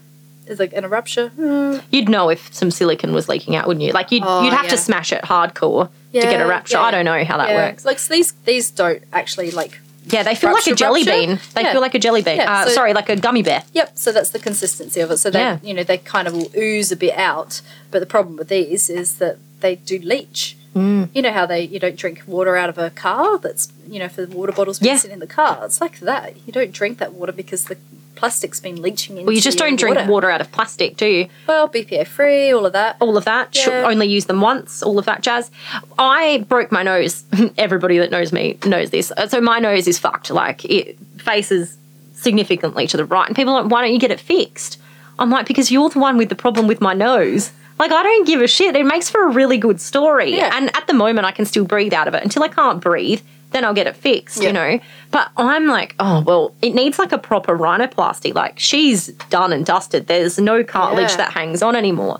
[0.47, 1.29] is like going to rupture?
[1.29, 1.77] Hmm.
[1.91, 3.91] You'd know if some silicon was leaking out, wouldn't you?
[3.93, 4.71] Like you'd, Oh, you'd have yeah.
[4.71, 6.77] to smash it hardcore to get a rupture.
[6.77, 6.83] yeah.
[6.83, 7.67] I don't know how that Yeah.
[7.67, 7.85] works.
[7.85, 9.79] Like so these these don't actually like.
[10.07, 11.27] Yeah, they feel like a jelly rupture?
[11.27, 11.39] bean.
[11.55, 11.71] They Yeah.
[11.71, 12.35] feel like a jelly bean.
[12.37, 13.63] Yeah, uh, so- sorry, like a gummy bear.
[13.73, 13.91] Yep.
[13.95, 15.17] So that's the consistency of it.
[15.17, 15.59] So they Yeah.
[15.63, 17.61] you know they kind of will ooze a bit out.
[17.89, 20.57] But the problem with these is that they do leach.
[20.75, 21.07] Mm.
[21.13, 24.09] You know how they you don't drink water out of a car that's you know
[24.09, 25.13] for the water bottles been Yeah.
[25.13, 25.61] in the car.
[25.63, 26.33] It's like that.
[26.45, 27.77] You don't drink that water because the
[28.23, 30.29] plastic's been leaching into Well, you just don't drink water.
[30.29, 31.27] out of plastic, do you?
[31.45, 32.95] Well, BPA free, all of that.
[33.01, 33.53] All of that.
[33.53, 33.83] Yeah.
[33.85, 34.81] only use them once.
[34.81, 35.51] All of that jazz.
[35.99, 37.25] I broke my nose.
[37.57, 39.11] Everybody that knows me knows this.
[39.11, 40.31] Uh, So my nose is fucked.
[40.31, 41.77] Like it faces
[42.15, 44.79] significantly to the right, and people are like, "Why don't you get it fixed?"
[45.19, 48.25] I'm like, "Because you're the one with the problem with my nose." Like I don't
[48.25, 48.77] give a shit.
[48.77, 50.51] It makes for a really good story, Yeah.
[50.55, 52.23] and at the moment I can still breathe out of it.
[52.23, 53.19] Until I can't breathe,
[53.53, 54.41] then I'll get it fixed.
[54.41, 54.47] Yeah.
[54.47, 54.79] You know.
[55.11, 58.33] But I'm like, oh well, it needs like a proper rhinoplasty.
[58.35, 60.07] Like she's done and dusted.
[60.07, 61.17] There's no cartilage Yeah.
[61.17, 62.19] that hangs on anymore.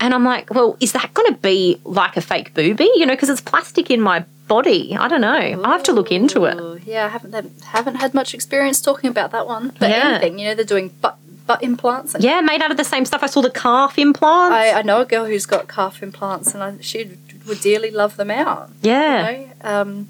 [0.00, 2.88] And I'm like, well, is that going to be like a fake boobie?
[2.94, 4.96] You know, because it's plastic in my body.
[4.96, 5.60] I don't know.
[5.64, 6.82] I have to look into it.
[6.86, 9.72] Yeah, I haven't haven't had much experience talking about that one.
[9.80, 10.08] But Yeah.
[10.10, 11.16] anything, you know, they're doing butt
[11.48, 12.14] butt implants.
[12.20, 13.22] Yeah, made out of the same stuff.
[13.24, 14.54] I saw the calf implants.
[14.54, 17.10] I, I know a girl who's got calf implants, and I, she
[17.46, 18.70] would dearly love them out.
[18.82, 19.30] yeah.
[19.30, 19.52] You know?
[19.62, 20.08] um,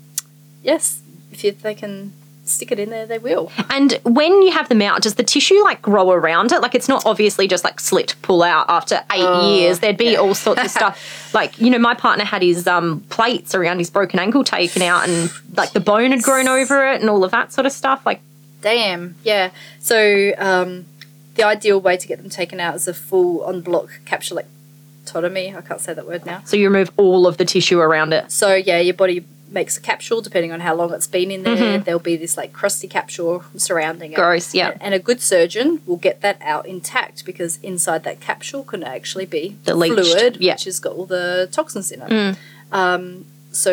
[0.63, 1.01] yes,
[1.33, 2.13] if you, they can
[2.45, 3.53] stick it in there, they will.
[3.69, 6.63] And when you have them out, does the tissue like grow around it?
[6.63, 9.81] Like it's not obviously just like slit, pull out after eight Oh, years.
[9.81, 11.25] There'd be all sorts of stuff.
[11.35, 15.07] Like, you know, my partner had his um, plates around his broken ankle taken out
[15.07, 18.07] and like the bone had grown over it and all of that sort of stuff.
[18.07, 18.21] Like,
[18.63, 19.51] Damn, yeah.
[19.79, 20.87] So um,
[21.35, 25.55] the ideal way to get them taken out is a full on block capsulectomy.
[25.55, 26.43] I can't say that word now.
[26.47, 28.33] so you remove all of the tissue around it.
[28.33, 31.57] So yeah, your body makes a capsule depending on how long it's been in there.
[31.57, 31.85] Mhm.
[31.85, 34.17] There'll be this like crusty capsule surrounding it.
[34.17, 34.75] Gross, yeah.
[34.81, 39.27] And a good surgeon will get that out intact because inside that capsule can actually
[39.27, 40.55] be The fluid, yeah.
[40.55, 42.09] which has got all the toxins in it.
[42.11, 42.37] Mm.
[42.73, 43.73] Um, so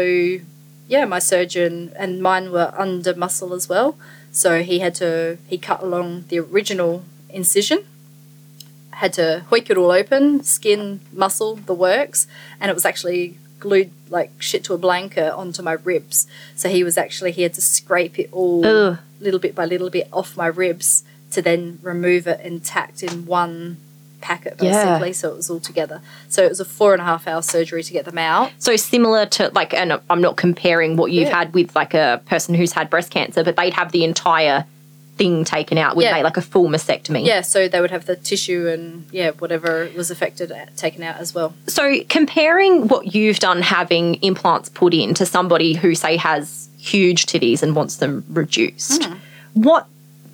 [0.88, 3.98] yeah, my surgeon and mine were under muscle as well.
[4.32, 7.80] So he had to he cut along the original incision,
[8.92, 12.28] had to hoik it all open, skin, muscle, the works,
[12.62, 16.28] and it was actually glued like shit to a blanket onto my ribs.
[16.56, 18.98] So he was actually here to scrape it all Ugh.
[19.20, 23.78] little bit by little bit off my ribs to then remove it intact in one
[24.22, 24.72] packet Yeah.
[24.86, 27.44] basically so it was all together so it was a four and a half hour
[27.44, 31.28] surgery to get them out So similar to like, and I'm not comparing what you've
[31.28, 31.38] Yeah.
[31.40, 34.66] had with like a person who's had breast cancer, but they'd have the entire
[35.18, 36.20] thing taken out, wouldn't Yeah.
[36.20, 36.24] they?
[36.24, 37.26] Like a full mastectomy.
[37.26, 41.18] Yeah, so they would have the tissue and yeah, whatever was affected uh, taken out
[41.18, 41.54] as well.
[41.68, 47.26] So comparing what you've done having implants put in to somebody who say has huge
[47.26, 49.14] titties and wants them reduced, Hmm.
[49.54, 49.88] what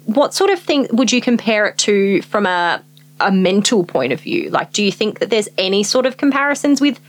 [0.05, 2.81] what sort of thing would you compare it to from a
[3.19, 4.49] a mental point of view?
[4.49, 6.99] Like, do you think that there's any sort of comparisons with,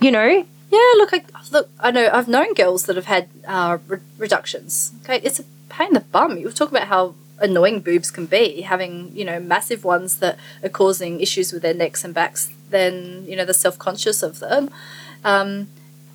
[0.00, 3.78] you know, Yeah, look, I, look, I know I've known girls that have had uh,
[3.88, 4.92] re- reductions.
[5.02, 5.44] Okay, it's a
[5.78, 6.36] pain in the bum.
[6.36, 10.68] You talk about how annoying boobs can be, having you know massive ones that are
[10.68, 12.50] causing issues with their necks and backs.
[12.70, 14.70] Then you know they're self conscious of them.
[15.24, 15.68] Um,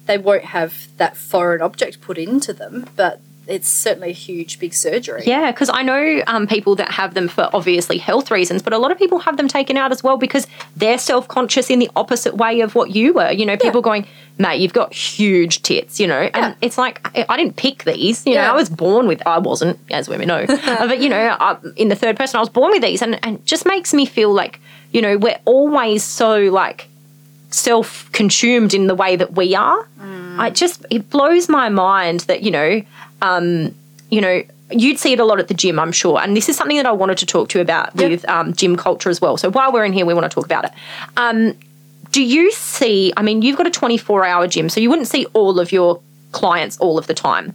[0.06, 4.74] they won't have that foreign object put into them, but it's certainly a huge, big
[4.74, 5.24] surgery.
[5.26, 8.78] Yeah, because I know um, people that have them for obviously health reasons, but a
[8.78, 11.90] lot of people have them taken out as well because they're self conscious in the
[11.96, 13.32] opposite way of what you were.
[13.32, 16.56] You know, people going, mate, you've got huge tits, you know, and Yeah.
[16.62, 18.26] it's like, I, I didn't pick these.
[18.26, 21.58] You know, I was born with, I wasn't, as women know, but, you know, I,
[21.76, 24.06] in the third person, I was born with these, and, and it just makes me
[24.06, 24.60] feel like,
[24.92, 26.88] you know, we're always so like,
[27.50, 29.88] self consumed in the way that we are.
[30.36, 32.82] I just it blows my mind that you know,
[33.24, 33.74] um,
[34.12, 36.20] you know, you'd see it a lot at the gym, I'm sure.
[36.22, 38.10] And this is something that I wanted to talk to you about Yeah.
[38.10, 39.38] with um, gym culture as well.
[39.38, 40.72] So while we're in here, we want to talk about it.
[41.18, 41.54] Um,
[42.12, 43.12] do you see?
[43.18, 46.00] I mean, you've got a 24 hour gym, so you wouldn't see all of your
[46.32, 47.54] clients all of the time.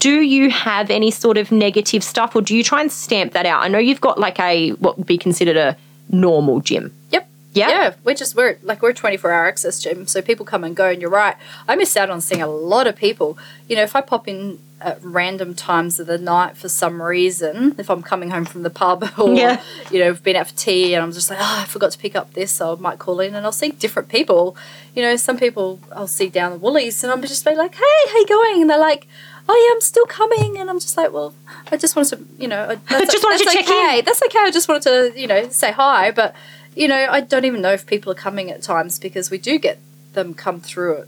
[0.00, 3.46] Do you have any sort of negative stuff, or do you try and stamp that
[3.46, 3.62] out?
[3.62, 5.76] I know you've got like a what would be considered a
[6.10, 6.92] normal gym.
[7.10, 7.28] Yep.
[7.52, 7.68] Yeah?
[7.68, 7.94] Yeah.
[8.04, 10.76] We're just we're like we're a twenty four hour access gym, so people come and
[10.76, 10.88] go.
[10.90, 11.36] And you're right.
[11.66, 13.36] I miss out on seeing a lot of people.
[13.68, 17.74] You know, if I pop in at random times of the night for some reason,
[17.76, 19.62] if I'm coming home from the pub or Yeah.
[19.90, 21.98] you know, I've been out for tea and I'm just like, oh, I forgot to
[21.98, 24.56] pick up this, so I might call in and I'll see different people.
[24.94, 28.10] You know, some people I'll see down the Woolies and I'm just be like, hey,
[28.10, 28.60] how you going?
[28.62, 29.06] And they're like.
[29.48, 31.34] Oh yeah, I'm still coming, and I'm just like, well,
[31.72, 34.04] I just wanted to, you know, that's, Just wanted to that's check in.
[34.04, 34.38] That's okay.
[34.38, 34.82] I just wanted
[35.14, 36.36] to, you know, say hi, but
[36.74, 39.58] you know, I don't even know if people are coming at times because we do
[39.58, 39.78] get
[40.12, 41.06] them come through at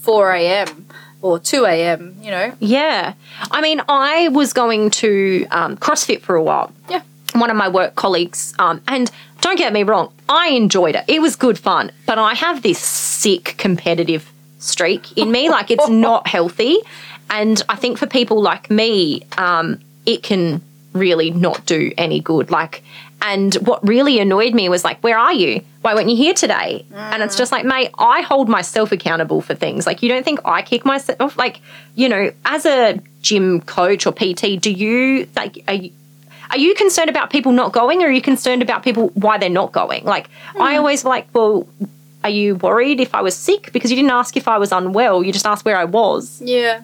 [0.00, 0.86] 4 a.m.
[1.22, 2.54] or 2 a.m., you know.
[2.60, 3.14] Yeah.
[3.50, 6.72] I mean, I was going to um, CrossFit for a while.
[6.88, 7.02] Yeah.
[7.34, 11.04] One of my work colleagues, um, and don't get me wrong, I enjoyed it.
[11.08, 15.48] It was good fun, but I have this sick competitive streak in me.
[15.48, 16.78] like, it's not healthy.
[17.30, 20.62] And I think for people like me, um, it can
[20.94, 22.50] really not do any good.
[22.50, 22.82] Like,
[23.20, 25.62] and what really annoyed me was like, where are you?
[25.82, 26.84] Why weren't you here today?
[26.94, 29.86] And it's just like, mate, I hold myself accountable for things.
[29.86, 31.36] Like, you don't think I kick myself?
[31.36, 31.60] Like,
[31.96, 35.64] you know, as a gym coach or PT, do you like?
[35.66, 35.90] Are you,
[36.50, 39.50] are you concerned about people not going, or are you concerned about people why they're
[39.50, 40.04] not going?
[40.04, 40.28] Like,
[40.58, 40.78] I hmm.
[40.78, 41.66] always like, well,
[42.24, 45.22] are you worried if I was sick because you didn't ask if I was unwell?
[45.22, 46.82] You just asked where I was, Yeah.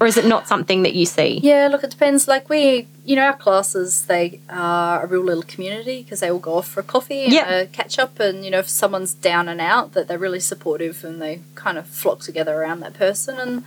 [0.00, 1.40] or is it not something that you see?
[1.42, 2.26] Yeah, look, it depends.
[2.26, 6.40] Like, we, you know, our classes, they are a real little community because they all
[6.40, 7.48] go off for a coffee and Yeah.
[7.60, 8.18] a catch up.
[8.18, 11.78] And, you know, if someone's down and out, that they're really supportive and they kind
[11.78, 13.38] of flock together around that person.
[13.38, 13.62] And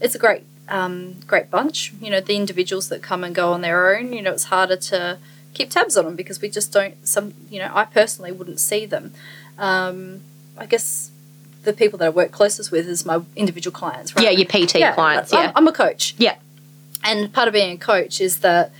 [0.00, 1.94] it's a great, um, great bunch.
[2.02, 4.76] You know, the individuals that come and go on their own, you know, it's harder
[4.76, 5.18] to
[5.54, 8.84] keep tabs on them because we just don't, some, you know, I personally wouldn't see
[8.84, 9.14] them.
[9.58, 10.20] Um,
[10.58, 11.10] I guess
[11.64, 14.24] the people that I work closest with is my individual clients, right?
[14.24, 15.32] Yeah, your PT clients.
[15.32, 16.14] I'm- Yeah, I'm a coach.
[16.18, 16.34] yeah,
[17.04, 18.70] And part of being a coach is that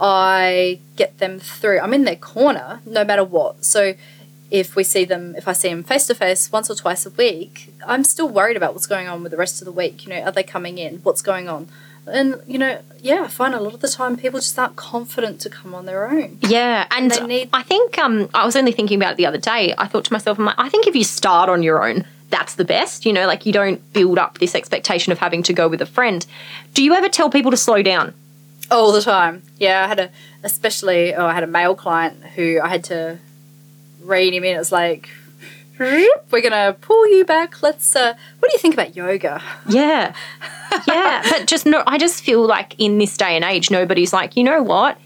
[0.00, 1.80] I get them through.
[1.80, 3.64] I'm in their corner no matter what.
[3.64, 3.94] So
[4.50, 7.10] if we see them, if I see them face to face once or twice a
[7.10, 10.04] week, I'm still worried about what's going on with the rest of the week.
[10.04, 10.98] You know, are they coming in?
[10.98, 11.68] What's going on?
[12.04, 15.40] And, you know, yeah, I find a lot of the time people just aren't confident
[15.42, 16.38] to come on their own.
[16.42, 16.86] yeah.
[16.90, 19.72] And They need- I think um, I was only thinking about it the other day.
[19.78, 22.56] I thought to myself, I'm like, I think if you start on your own, that's
[22.56, 23.06] the best.
[23.06, 25.86] You know, like you don't build up this expectation of having to go with a
[25.86, 26.26] friend.
[26.74, 28.14] Do you ever tell people to slow down?
[28.70, 29.42] All the time.
[29.58, 30.10] Yeah, I had a,
[30.42, 33.18] especially, oh, I had a male client who I had to
[34.02, 34.56] rein him in.
[34.56, 35.10] It was like,
[35.78, 37.62] we're going to pull you back.
[37.62, 39.42] Let's, uh, what do you think about yoga?
[39.68, 40.14] Yeah.
[40.88, 41.22] Yeah.
[41.28, 44.44] but just no, I just feel like in this day and age, nobody's like, you
[44.44, 44.96] know what?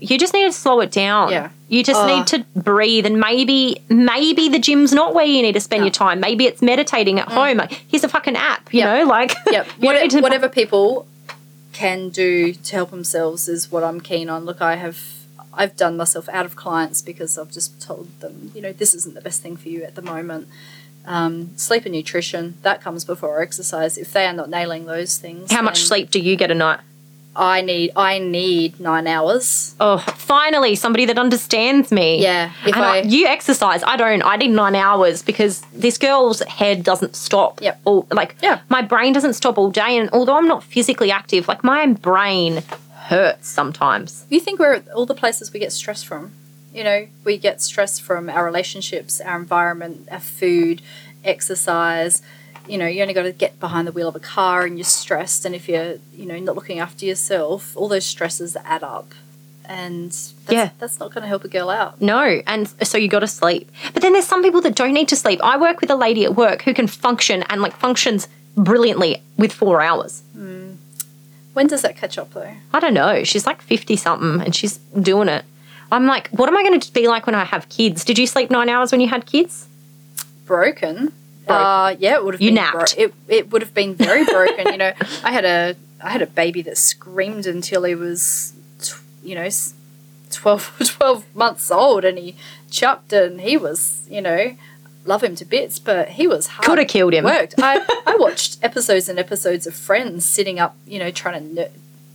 [0.00, 1.30] You just need to slow it down.
[1.30, 1.50] Yeah.
[1.68, 2.06] You just Oh.
[2.06, 5.86] need to breathe and maybe maybe the gym's not where you need to spend No.
[5.86, 6.20] your time.
[6.20, 7.56] Maybe it's meditating at home.
[7.58, 8.88] Like, here's a fucking app, you Yep.
[8.98, 9.66] know, like Yep.
[9.78, 11.06] What, to- whatever people
[11.72, 14.44] can do to help themselves is what I'm keen on.
[14.44, 14.98] Look, I have
[15.56, 19.14] I've done myself out of clients because I've just told them, you know, this isn't
[19.14, 20.48] the best thing for you at the moment.
[21.06, 23.96] Um, sleep and nutrition that comes before exercise.
[23.96, 26.80] If they are not nailing those things, How much sleep do you get a night?
[27.36, 27.90] I need?
[27.96, 29.74] I need nine hours.
[29.80, 32.22] Oh, finally, somebody that understands me.
[32.22, 34.22] Yeah, if and I, I- you exercise, I don't.
[34.22, 37.60] I need nine hours because this girl's head doesn't stop.
[37.60, 37.80] Yep.
[37.84, 38.60] All, like, Yeah.
[38.68, 39.96] my brain doesn't stop all day.
[39.98, 42.62] And although I'm not physically active, like, my brain
[43.08, 44.24] hurts sometimes.
[44.30, 46.32] You think we're all the places we get stress from?
[46.72, 50.82] You know, we get stress from our relationships, our environment, our food,
[51.24, 52.22] exercise.
[52.66, 54.84] You know, you only got to get behind the wheel of a car and you're
[54.84, 55.44] stressed.
[55.44, 59.12] And if you're, you know, not looking after yourself, all those stresses add up.
[59.66, 60.70] and that's, Yeah.
[60.78, 61.98] that's not going to help a girl out.
[61.98, 63.70] No, and so you got to sleep.
[63.94, 65.40] But then there's some people that don't need to sleep.
[65.42, 69.54] I work with a lady at work who can function and like functions brilliantly with
[69.54, 70.22] four hours.
[70.34, 70.72] Hmm.
[71.54, 72.52] When does that catch up though?
[72.74, 73.24] I don't know.
[73.24, 75.46] She's like 50 something and she's doing it.
[75.90, 78.04] I'm like, what am I going to be like when I have kids?
[78.04, 79.66] Did you sleep nine hours when you had kids?
[80.44, 81.12] Broken.
[81.48, 82.94] Uh, yeah, it would have You been napped.
[82.96, 84.66] it it would have been very broken.
[84.72, 88.52] you know, I had a I had a baby that screamed until he was,
[88.82, 89.72] tw- you know, s-
[90.32, 92.34] 12, 12 months old, and he
[92.70, 94.54] chucked, and he was, you know,
[95.06, 96.66] love him to bits, but he was hard.
[96.66, 97.24] Could have killed him.
[97.24, 97.54] Worked.
[97.58, 101.70] I I watched episodes and episodes of Friends sitting up, you know, trying to n-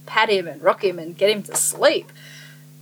[0.06, 2.12] pat him and rock him and get him to sleep.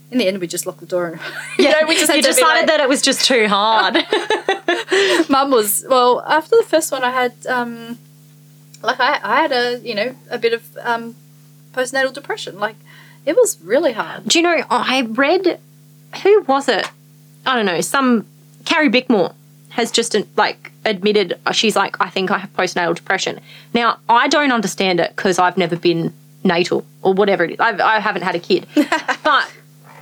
[0.09, 1.19] In the end, we just locked the door and
[1.59, 3.95] you know we just you decided like- that it was just too hard.
[5.29, 7.03] Mum was well after the first one.
[7.03, 7.97] I had um,
[8.81, 11.15] like I, I had a you know a bit of um,
[11.73, 12.59] postnatal depression.
[12.59, 12.75] Like
[13.27, 14.25] it was really hard.
[14.25, 15.59] Do you know, I read,
[16.23, 16.89] who was it?
[17.45, 18.25] I don't know, some,
[18.63, 19.33] Carrie Bickmore
[19.71, 23.41] has just like admitted, uh, she's like, I think I have postnatal depression.
[23.73, 26.13] Now, I don't understand it because I've never been
[26.45, 27.59] natal or whatever it is.
[27.59, 28.65] I've, I haven't had a kid.
[29.23, 29.51] but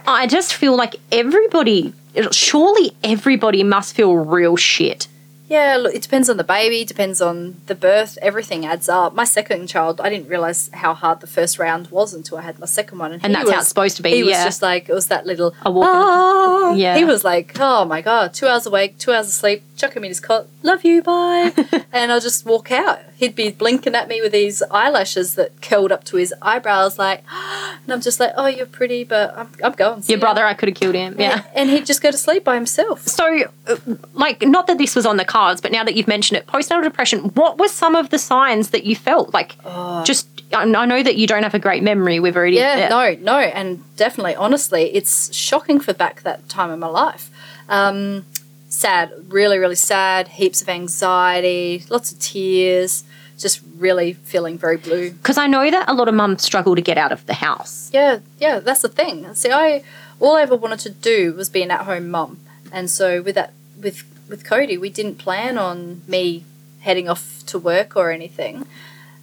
[0.07, 1.93] I just feel like everybody,
[2.31, 5.07] surely everybody must feel real shit.
[5.47, 8.17] Yeah, look, it depends on the baby, depends on the birth.
[8.21, 9.13] Everything adds up.
[9.13, 12.57] My second child, I didn't realize how hard the first round was until I had
[12.57, 14.33] my second one, and, And he that's was, how it's supposed to be, He was
[14.37, 16.97] just like it was that little A walk in- "Ah." Yeah.
[16.97, 20.03] He was like, oh my god, two hours awake, two hours of sleep, chuck him
[20.03, 21.53] in his cot, love you, bye,
[21.93, 22.99] and I'll just walk out.
[23.15, 27.23] He'd be blinking at me with these eyelashes that curled up to his eyebrows, like,
[27.31, 30.01] and I'm just like, oh, you're pretty, but I'm, I'm going.
[30.07, 31.15] Your ya." brother, I could have killed him.
[31.19, 31.43] Yeah.
[31.53, 33.07] and he'd just go to sleep by himself.
[33.07, 33.75] So, uh,
[34.13, 36.83] like, not that this was on the cards, but now that you've mentioned it, postnatal
[36.83, 39.33] depression, what were some of the signs that you felt?
[39.33, 39.61] Like,
[40.05, 42.21] just, I know that you don't have a great memory.
[42.21, 42.55] We've already.
[42.55, 47.29] Yeah, no, no, and definitely, honestly, it's shocking for back that time in my life.
[47.67, 48.25] Um,
[48.69, 50.29] sad, really, really sad.
[50.29, 53.03] Heaps of anxiety, lots of tears,
[53.37, 55.11] just really feeling very blue.
[55.11, 57.89] Because I know that a lot of mums struggle to get out of the house.
[57.91, 59.33] Yeah, yeah, that's the thing.
[59.33, 59.83] See, I
[60.21, 62.39] all I ever wanted to do was be an at-home mum,
[62.71, 66.43] and so with that, with with Cody, we didn't plan on me
[66.81, 68.65] heading off to work or anything,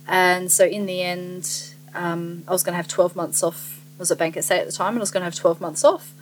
[0.07, 3.81] and so in the end, um, I was going to have twelve months off.
[3.97, 5.61] I was at Bank SA at the time, and I was going to have twelve
[5.61, 6.13] months off,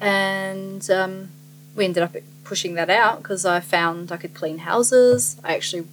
[0.00, 1.28] and um,
[1.76, 5.40] we ended up pushing that out because I found I could clean houses.
[5.44, 5.86] I actually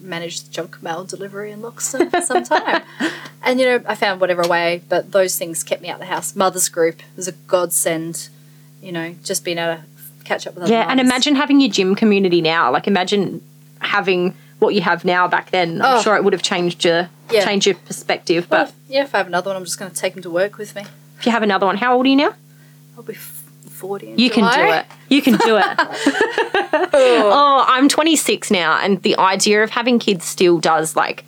[0.00, 2.82] managed junk mail delivery in Loxton for some time.
[3.46, 6.06] And, you know, I found whatever way, but those things kept me out of the
[6.06, 6.34] house.
[6.34, 8.28] Mother's group was a godsend,
[8.82, 9.82] you know, just being able to
[10.26, 12.70] catch up with other Yeah, and imagine having your gym community now.
[12.70, 13.40] Like, imagine
[13.80, 15.80] having what you have now back then.
[15.82, 16.02] I'm Oh.
[16.02, 17.44] sure it would have changed your Yeah.
[17.44, 18.46] changed your perspective.
[18.50, 20.30] Well, But yeah, if I have another one, I'm just going to take them to
[20.30, 20.82] work with me.
[21.18, 22.32] if you have another one, how old are you now?
[22.96, 24.86] I'll be 40 in You can do it.
[25.08, 25.64] You can do it.
[26.94, 31.24] oh, I'm 26 now, and the idea of having kids still does like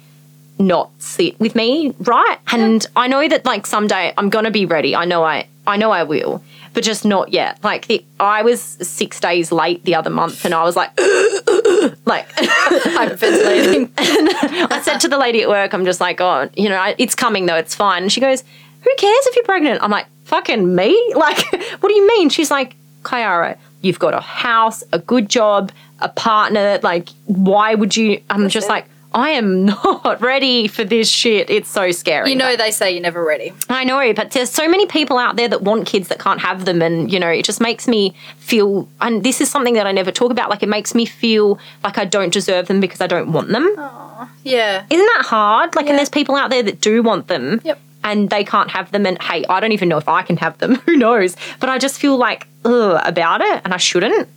[0.58, 2.38] not sit with me, right?
[2.52, 4.96] And I know that like someday I'm gonna be ready.
[4.96, 6.42] I know I I know I will,
[6.78, 7.58] but just not yet.
[7.64, 10.90] Like the I was six days late the other month, and I was like,
[12.06, 13.90] like I'm Hyperventilating.
[13.98, 17.16] I said to the lady at work, I'm just like, oh, you know, I, it's
[17.16, 18.02] coming though, it's fine.
[18.02, 18.42] And she goes,
[18.82, 19.82] who cares if you're pregnant?
[19.82, 20.96] I'm like, fucking me?
[21.16, 22.28] Like, what do you mean?
[22.28, 26.78] She's like, Kyara, you've got a house, a good job, a partner.
[26.84, 28.22] Like, why would you?
[28.30, 28.70] I'm just it.
[28.70, 31.48] like, I am not ready for this shit.
[31.50, 32.30] It's so scary.
[32.30, 33.52] you know, they say you're never ready.
[33.68, 36.64] I know, but there's so many people out there that want kids that can't have
[36.66, 38.88] them, and you know, it just makes me feel.
[39.00, 40.50] And this is something that I never talk about.
[40.50, 43.66] Like, it makes me feel like I don't deserve them because I don't want them.
[44.44, 44.84] Yeah.
[44.90, 45.74] Isn't that hard?
[45.74, 45.90] Like, Yeah.
[45.92, 47.60] and there's people out there that do want them.
[47.64, 47.80] Yep.
[48.04, 49.06] And they can't have them.
[49.06, 50.74] And hey, I don't even know if I can have them.
[50.86, 51.36] Who knows?
[51.60, 53.60] But I just feel like, ugh, about it.
[53.64, 54.28] And I shouldn't.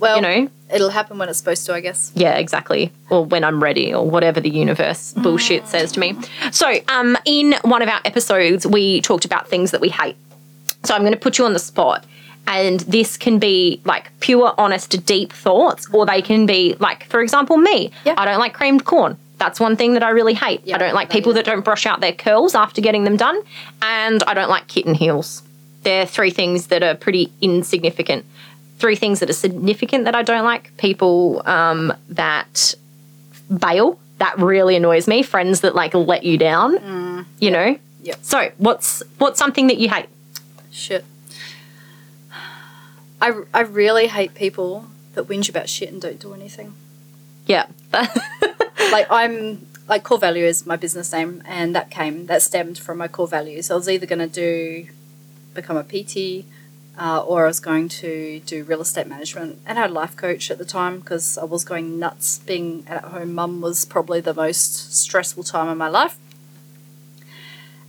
[0.00, 0.50] Well, you know?
[0.72, 2.12] it'll happen when it's supposed to, I guess.
[2.14, 2.92] Yeah, exactly.
[3.10, 6.16] Or when I'm ready, or whatever the universe bullshit says to me.
[6.52, 10.16] So, um, in one of our episodes, we talked about things that we hate.
[10.84, 12.04] So, I'm going to put you on the spot.
[12.46, 17.20] And this can be like pure, honest, deep thoughts, or they can be like, for
[17.20, 17.92] example, me.
[18.06, 18.14] Yeah.
[18.16, 19.18] I don't like creamed corn.
[19.36, 20.62] That's one thing that I really hate.
[20.64, 23.40] Yeah, I don't like people that don't brush out their curls after getting them done.
[23.82, 25.42] And I don't like kitten heels.
[25.82, 28.24] They're three things that are pretty insignificant.
[28.78, 30.76] Three things that are significant that I don't like.
[30.76, 32.74] People um, that
[33.60, 33.98] bail.
[34.18, 35.22] That really annoys me.
[35.22, 37.26] Friends that like let you down.
[37.38, 37.74] You know.
[37.74, 37.80] Mm.
[38.02, 38.18] Yep.
[38.22, 40.06] So what's what's something that you hate?
[40.70, 41.04] Shit.
[43.20, 46.74] I, I really hate people that whinge about shit and don't do anything.
[47.46, 47.66] Yeah.
[47.92, 52.98] like I'm like core value is my business name and that came that stemmed from
[52.98, 53.70] my core values.
[53.70, 54.86] I was either gonna do
[55.54, 56.44] become a PT
[56.98, 59.58] uh, or I was going to do real estate management.
[59.66, 62.38] And I had a life coach at the time because I was going nuts.
[62.40, 66.16] Being at home mum was probably the most stressful time of my life.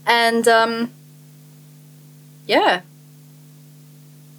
[0.05, 0.91] And um,
[2.47, 2.81] yeah,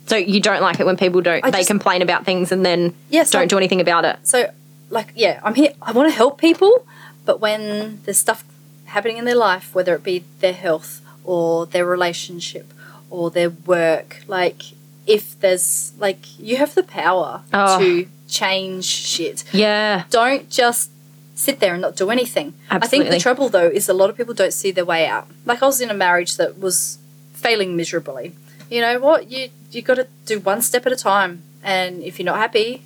[0.07, 2.64] So you don't like it when people don't I they just- complain about things and
[2.64, 2.95] then
[3.31, 4.16] don't do anything about it.
[4.25, 4.51] so
[4.93, 6.85] like yeah i'm here i want to help people
[7.25, 8.43] but when there's stuff
[8.87, 12.73] happening in their life whether it be their health or their relationship
[13.11, 14.63] or their work like
[15.07, 17.79] if there's like you have the power Oh.
[17.79, 20.05] to change shit Yeah.
[20.11, 20.91] don't just
[21.35, 22.85] sit there and not do anything Absolutely.
[22.85, 25.27] i think the trouble though is a lot of people don't see their way out
[25.47, 26.99] like i was in a marriage that was
[27.33, 28.33] failing miserably
[28.71, 32.19] you know what you you got to do one step at a time and if
[32.19, 32.83] you're not happy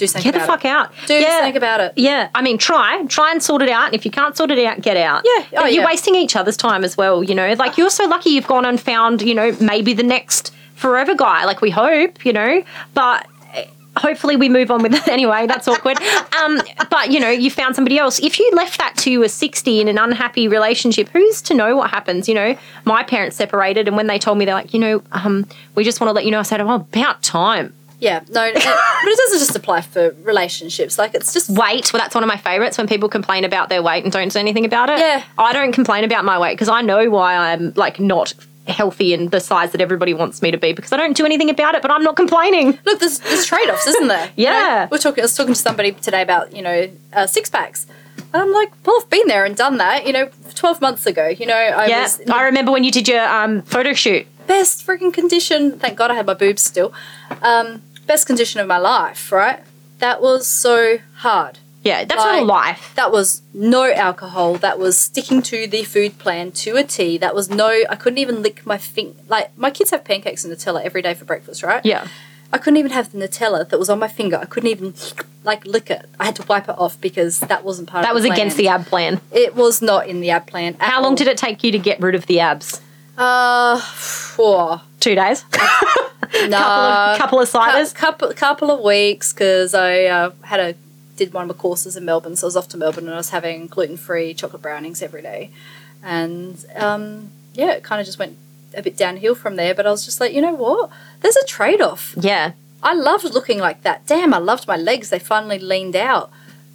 [0.00, 0.92] do something Get the fuck out.
[1.06, 1.38] do yeah.
[1.38, 3.86] something about it Yeah, I mean, try, try and sort it out.
[3.86, 5.22] And if you can't sort it out, get out.
[5.24, 5.86] Yeah, oh, you're yeah.
[5.86, 7.22] wasting each other's time as well.
[7.22, 10.52] You know, like you're so lucky you've gone and found, you know, maybe the next
[10.74, 11.44] forever guy.
[11.44, 15.46] Like we hope, you know, but eh, hopefully we move on with it anyway.
[15.46, 16.00] That's awkward.
[16.42, 18.18] um, but you know, you found somebody else.
[18.20, 21.90] If you left that to a 60 in an unhappy relationship, who's to know what
[21.90, 22.28] happens?
[22.28, 25.46] You know, my parents separated, and when they told me, they're like, you know, um,
[25.74, 26.40] we just want to let you know.
[26.40, 27.74] I said, oh, about time.
[28.00, 28.62] Yeah, no, and- but
[29.12, 30.98] it doesn't just apply for relationships.
[30.98, 33.82] Like it's just weight well that's one of my favorites when people complain about their
[33.82, 35.22] weight and don't say anything about it Yeah.
[35.38, 38.32] i don't complain about my weight because i know why i'm like not
[38.66, 41.50] healthy and the size that everybody wants me to be because i don't do anything
[41.50, 43.00] about it but i'm not complaining look.
[43.00, 44.30] There's, there's trade offs, isn't there?
[44.36, 44.88] You know, Yeah.
[44.90, 45.22] we're talking.
[45.22, 47.86] I was talking to somebody today about you know uh, six packs,
[48.32, 50.06] and I'm like, well, I've been there and done that.
[50.06, 51.28] You know, twelve months ago.
[51.28, 54.84] You know, I yeah was i remember when you did your um, photo shoot best
[54.86, 55.78] freaking condition.
[55.78, 56.92] Thank God I had my boobs still.
[57.42, 57.82] Um,
[58.12, 59.30] best condition of my life.
[59.32, 59.60] Right.
[59.98, 61.54] That was so hard.
[61.84, 64.48] yeah that's not a life That was no alcohol.
[64.66, 67.18] That was sticking to the food plan to a T.
[67.24, 67.70] That was no.
[67.94, 69.14] I couldn't even lick my finger.
[69.34, 71.84] Like my kids have pancakes and Nutella every day for breakfast, right?
[71.92, 72.04] yeah
[72.52, 74.36] I couldn't even have the Nutella that was on my finger.
[74.36, 74.88] I couldn't even
[75.50, 76.04] like lick it.
[76.18, 78.32] I had to wipe it off because that wasn't part that of That was the
[78.36, 80.70] against the ab plan It was not in the ab plan.
[80.80, 81.20] at how long all.
[81.22, 82.80] did it take you to get rid of the abs
[83.16, 84.80] Uh, four.
[85.00, 85.44] two days
[86.48, 90.74] Nah, couple of couple of ciders couple couple of weeks because I uh, had a
[91.16, 93.18] did one of my courses in Melbourne, so I was off to Melbourne and I
[93.18, 95.50] was having gluten free chocolate brownings every day,
[96.02, 98.38] and um, yeah, it kind of just went
[98.74, 99.74] a bit downhill from there.
[99.74, 100.90] But I was just like, you know what?
[101.20, 102.14] There's a trade off.
[102.16, 102.52] yeah
[102.82, 104.06] I loved looking like that.
[104.06, 105.10] Damn, I loved my legs.
[105.10, 106.30] They finally leaned out.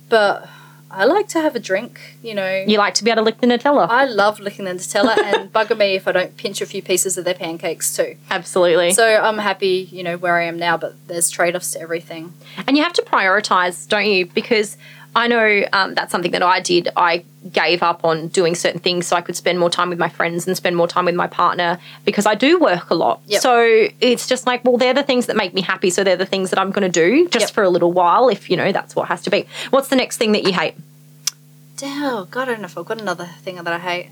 [0.09, 0.47] But
[0.95, 2.63] I like to have a drink, you know.
[2.65, 5.51] you like to be able to lick the nutella I love licking the Nutella and
[5.53, 8.15] bugger me if I don't pinch a few pieces of their pancakes too.
[8.31, 11.81] absolutely So I'm happy, you know, where I am now, but there's trade offs to
[11.81, 12.33] everything.
[12.65, 14.25] And you have to prioritize, don't you?
[14.25, 14.77] Because
[15.15, 16.89] I know um, that's something that I did.
[16.97, 20.09] I gave up on doing certain things so I could spend more time with my
[20.09, 23.21] friends and spend more time with my partner because I do work a lot.
[23.27, 23.41] Yep.
[23.41, 25.89] So it's just like, well, they're the things that make me happy.
[25.89, 27.51] So they're the things that I'm going to do just Yep.
[27.51, 29.47] for a little while if, you know, that's what has to be.
[29.69, 30.75] What's the next thing that you hate?
[31.83, 34.09] Oh, God, I don't know if I've got another thing that I hate.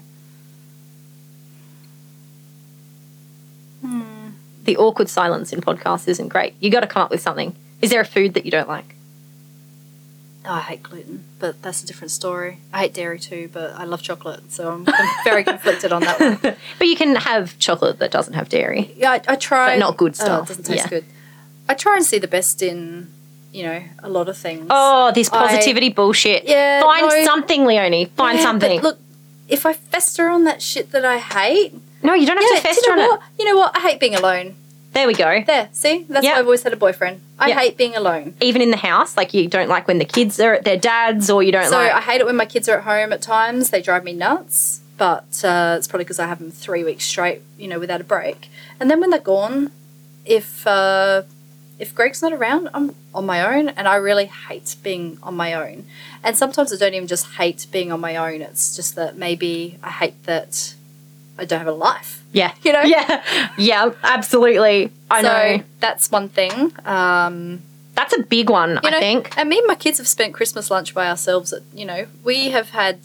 [4.66, 6.54] The awkward silence in podcasts isn't great.
[6.62, 7.54] You got to come up with something.
[7.82, 8.93] Is there a food that you don't like?
[10.46, 12.58] Oh, I hate gluten, but that's a different story.
[12.74, 16.20] I hate dairy too, but I love chocolate, so I'm, I'm very conflicted on that
[16.20, 16.38] one.
[16.80, 18.94] But you can have chocolate that doesn't have dairy.
[18.98, 19.74] Yeah, I, I try.
[19.74, 20.44] But not good Oh, stuff.
[20.44, 20.89] it doesn't taste Yeah.
[20.89, 21.06] good.
[21.70, 23.08] I try and see the best in,
[23.54, 24.68] you know, a lot of things.
[24.70, 26.44] Oh, this I- positivity bullshit.
[26.44, 27.24] Yeah, Find no.
[27.24, 28.06] something, Leonie.
[28.18, 28.82] Find Yeah, something.
[28.82, 28.98] Look,
[29.48, 32.68] if I fester on that shit that I hate, no, you don't have yeah, to
[32.68, 33.20] fester you know on what?
[33.22, 33.26] it.
[33.39, 33.78] You know what?
[33.78, 34.56] I hate being alone.
[34.94, 35.44] There we go.
[35.46, 36.34] There, see, that's Yeah.
[36.34, 37.22] why I've always had a boyfriend.
[37.39, 37.60] I Yeah.
[37.60, 38.36] hate being alone.
[38.39, 41.30] Even in the house, like you don't like when the kids are at their dad's,
[41.30, 41.91] or you don't So like.
[41.91, 43.72] I hate it when my kids are at home at times.
[43.72, 44.82] They drive me nuts.
[44.96, 48.04] But uh, it's probably because I have them three weeks straight, you know, without a
[48.04, 48.48] break.
[48.80, 49.72] And then when they're gone,
[50.24, 51.24] if uh,
[51.80, 55.54] if Greg's not around, I'm on my own, and I really hate being on my
[55.56, 55.86] own.
[56.24, 58.44] And sometimes I don't even just hate being on my own.
[58.44, 60.76] It's just that maybe I hate that
[61.38, 62.22] I don't have a life.
[62.32, 62.82] yeah, You know?
[62.84, 63.24] yeah,
[63.58, 64.92] yeah, absolutely.
[65.10, 66.72] I so know that's one thing.
[66.86, 67.62] Um,
[67.96, 68.80] that's a big one.
[68.84, 69.38] I know, think.
[69.38, 71.54] And me and my kids have spent Christmas lunch by ourselves.
[71.54, 73.00] At, you know, we have had,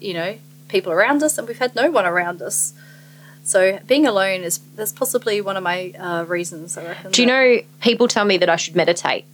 [0.00, 2.72] you know, people around us, and we've had no one around us.
[3.44, 6.76] So being alone is that's possibly one of my uh, reasons.
[6.76, 7.10] I reckon.
[7.12, 9.24] Do you know people tell me that I should meditate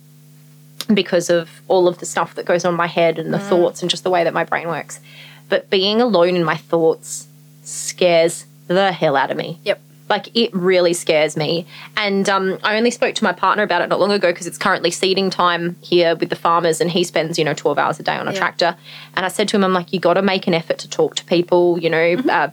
[0.93, 3.49] because of all of the stuff that goes on in my head and the Mm.
[3.49, 5.01] thoughts and just the way that my brain works.
[5.49, 7.27] But being alone in my thoughts
[7.65, 9.59] scares the hell out of me.
[9.65, 9.81] Yep.
[10.09, 11.67] Like it really scares me.
[11.97, 14.59] And um, I only spoke to my partner about it not long ago because it's
[14.59, 18.03] currently seeding time here with the farmers and he spends, you know, 12 hours a
[18.03, 18.39] day on a Yeah.
[18.39, 18.77] tractor.
[19.17, 21.17] And I said to him, I'm like, you got to make an effort to talk
[21.17, 22.31] to people, you know, Mm-hmm.
[22.31, 22.49] uh,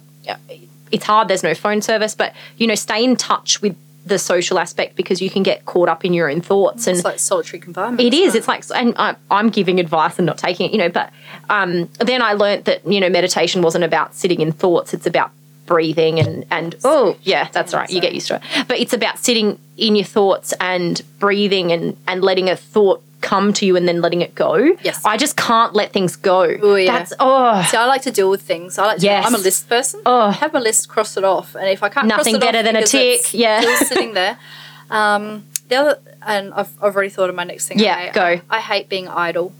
[0.92, 1.28] it's hard.
[1.30, 3.76] There's no phone service, but you know, stay in touch with
[4.06, 7.06] the social aspect because you can get caught up in your own thoughts and It's
[7.06, 8.02] like solitary confinement.
[8.02, 8.34] it is.
[8.36, 10.90] It's like, and I, I'm giving advice and not taking it, you know.
[10.90, 11.12] But
[11.50, 14.94] um, then I learnt that you know meditation wasn't about sitting in thoughts.
[14.94, 15.32] It's about
[15.72, 17.90] breathing and and oh yeah, that's right.
[17.90, 18.42] You get used to it.
[18.68, 23.54] But it's about sitting in your thoughts and breathing and and letting a thought come
[23.54, 24.56] to you and then letting it go.
[24.84, 25.06] Yes.
[25.06, 26.44] I just can't let things go.
[26.44, 26.92] Ooh, yeah.
[26.92, 28.78] That's oh See, I like to deal with things.
[28.78, 29.06] I like to.
[29.06, 29.26] Yes.
[29.26, 30.02] I'm a list person.
[30.06, 30.24] Oh.
[30.24, 32.58] I have a list, cross it off, and if I can't, Nothing cross it better
[32.60, 33.78] off than a tick, yeah.
[33.78, 34.38] sitting there.
[34.92, 37.80] Um, the other, and I've, I've already thought of my next thing.
[37.80, 38.42] Yeah, I, go.
[38.50, 39.54] I hate being idle.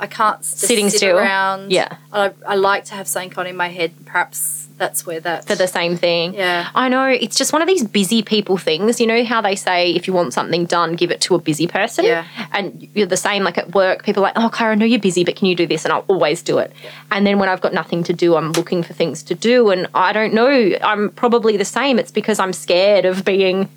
[0.00, 1.18] I can't Sitting sit still.
[1.18, 1.72] around.
[1.72, 1.98] Yeah.
[2.10, 3.92] I, I like to have something on in my head.
[4.06, 5.46] Perhaps that's where that.
[5.46, 6.34] for the same thing.
[6.34, 6.68] Yeah.
[6.74, 7.06] I know.
[7.06, 9.00] It's just one of these busy people things.
[9.00, 11.66] You know how they say if you want something done, give it to a busy
[11.66, 12.04] person?
[12.04, 12.26] Yeah.
[12.52, 15.00] And you're the same, like at work, people are like, oh, Kyra, I know you're
[15.00, 15.84] busy, but can you do this?
[15.84, 16.72] And I'll always do it.
[17.10, 19.70] And then when I've got nothing to do, I'm looking for things to do.
[19.70, 20.76] And I don't know.
[20.82, 21.98] I'm probably the same.
[21.98, 23.68] It's because I'm scared of being,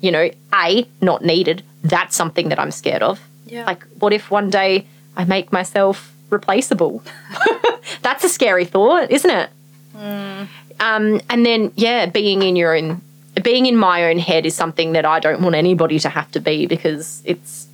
[0.00, 1.62] you know, A, not needed.
[1.82, 3.20] That's something that I'm scared of.
[3.46, 3.64] Yeah.
[3.66, 4.86] Like, what if one day
[5.16, 7.02] I make myself replaceable?
[8.02, 9.50] That's a scary thought, isn't it?
[9.94, 13.00] Um, and then, yeah, being in your own,
[13.42, 16.40] being in my own head is something that I don't want anybody to have to
[16.40, 17.66] be because it's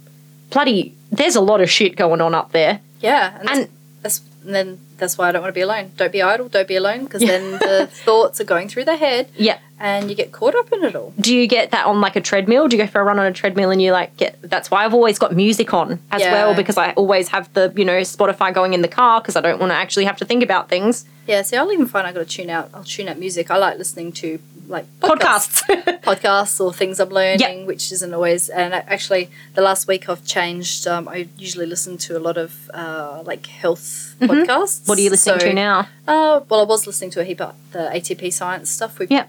[0.51, 0.95] bloody.
[1.11, 2.81] There's a lot of shit going on up there.
[3.01, 3.68] Yeah, and, And-
[4.03, 5.93] that's and then that's why I don't want to be alone.
[5.97, 6.49] Don't be idle.
[6.49, 9.59] Don't be alone because then the thoughts are going through the head, Yeah.
[9.78, 11.12] and you get caught up in it all.
[11.20, 12.68] Do you get that on like a treadmill?
[12.68, 14.38] Do you go for a run on a treadmill and you like get?
[14.43, 16.32] That's why I've always got music on as Yeah.
[16.32, 19.41] well because I always have the you know Spotify going in the car because I
[19.41, 21.05] don't want to actually have to think about things.
[21.26, 22.70] Yeah, see, I'll even find I got to tune out.
[22.74, 23.51] I'll tune out music.
[23.51, 24.38] I like listening to
[24.71, 25.62] like Podcasts.
[26.11, 27.66] podcasts or things I'm learning, Yep.
[27.66, 28.49] which isn't always.
[28.49, 30.87] And actually, the last week I've changed.
[30.87, 34.81] Um, I usually listen to a lot of uh, like health podcasts.
[34.81, 34.87] Mm-hmm.
[34.89, 35.89] what are you listening So, to now?
[36.07, 38.99] Uh, well, I was listening to a heap of the ATP science stuff.
[38.99, 39.29] We Yep.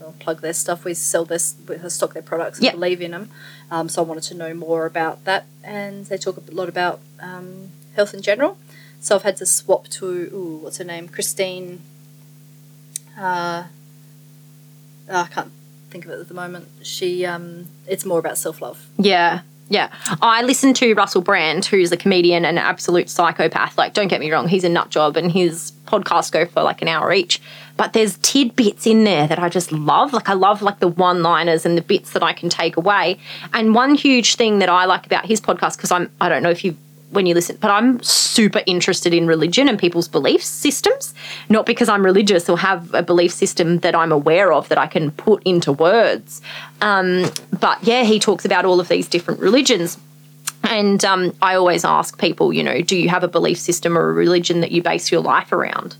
[0.00, 0.84] well, plug their stuff.
[0.84, 2.74] We sell this, we stock their products and Yep.
[2.74, 3.30] believe in them.
[3.70, 7.00] Um, so I wanted to know more about that, and they talk a lot about
[7.20, 8.56] um, health in general.
[9.00, 11.80] So I've had to swap to ooh, what's her name, Christine.
[13.18, 13.64] Uh,
[15.10, 15.52] I can't
[15.90, 16.68] think of it at the moment.
[16.82, 18.86] She, um, it's more about self love.
[18.98, 19.40] Yeah.
[19.68, 19.92] Yeah.
[20.22, 23.76] I listen to Russell Brand, who's a comedian and an absolute psychopath.
[23.76, 26.82] Like, don't get me wrong, he's a nut job and his podcasts go for like
[26.82, 27.40] an hour each.
[27.76, 30.12] But there's tidbits in there that I just love.
[30.12, 33.18] Like, I love like the one liners and the bits that I can take away.
[33.52, 36.50] And one huge thing that I like about his podcast, because I'm, I don't know
[36.50, 36.76] if you
[37.10, 41.14] when you listen, but I'm super interested in religion and people's belief systems.
[41.48, 44.86] Not because I'm religious or have a belief system that I'm aware of that I
[44.86, 46.42] can put into words.
[46.80, 47.30] Um,
[47.60, 49.98] but yeah, he talks about all of these different religions.
[50.64, 54.10] And um, I always ask people, you know, do you have a belief system or
[54.10, 55.96] a religion that you base your life around?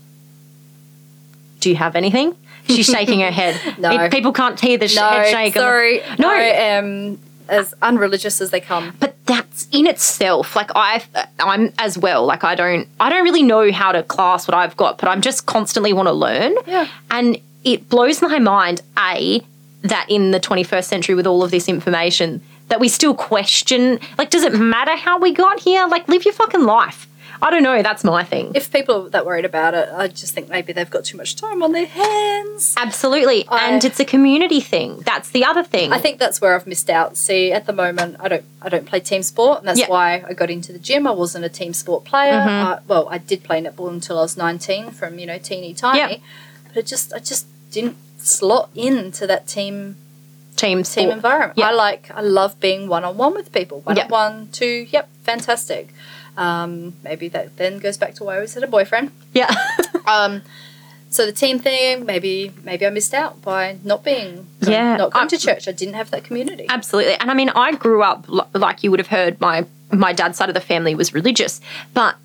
[1.61, 2.35] Do you have anything?
[2.67, 3.59] She's shaking her head.
[3.79, 3.89] No.
[3.97, 5.53] Pe- People can't hear the sh- head shake.
[5.53, 6.29] sorry, No.
[6.29, 7.17] I
[7.49, 8.95] as unreligious as they come.
[8.99, 11.03] but that's in itself like i
[11.39, 14.75] i'm as well like i don't i don't really know how to class what i've
[14.77, 16.87] got but i'm just constantly want to learn Yeah.
[17.11, 19.41] and it blows my mind a
[19.81, 24.29] that in the 21st century with all of this information that we still question like
[24.29, 27.07] does it matter how we got here like live your fucking life
[27.41, 30.33] i don't know that's my thing If people are that worried about it, I just
[30.33, 32.73] think maybe they've got too much time on their hands.
[32.77, 36.55] absolutely I- and it's a community thing that's the other thing I think that's where
[36.55, 37.17] I've missed out.
[37.17, 39.89] See, at the moment, I don't I don't play team sport, and that's Yeah.
[39.89, 41.05] why I got into the gym.
[41.07, 42.33] I wasn't a team sport player.
[42.33, 42.67] Mm-hmm.
[42.67, 45.99] I, well, I did play netball until I was nineteen, from you know teeny tiny,
[45.99, 46.17] Yeah.
[46.67, 49.95] but it just I just didn't slot into that team
[50.55, 51.57] team team environment.
[51.57, 51.69] Yeah.
[51.69, 53.81] I like I love being one on one with people.
[53.81, 55.93] One on one, two, yep, fantastic.
[56.37, 59.11] Um, maybe that then goes back to why I always had a boyfriend.
[59.33, 59.53] yeah
[60.07, 60.41] Um,
[61.09, 65.25] so the team thing, maybe maybe I missed out by not being Yeah, not going
[65.25, 65.67] I- to church.
[65.67, 66.65] I didn't have that community.
[66.69, 67.15] Absolutely.
[67.15, 70.49] And I mean, I grew up like you would have heard my my dad's side
[70.49, 71.59] of the family was religious,
[71.93, 72.15] but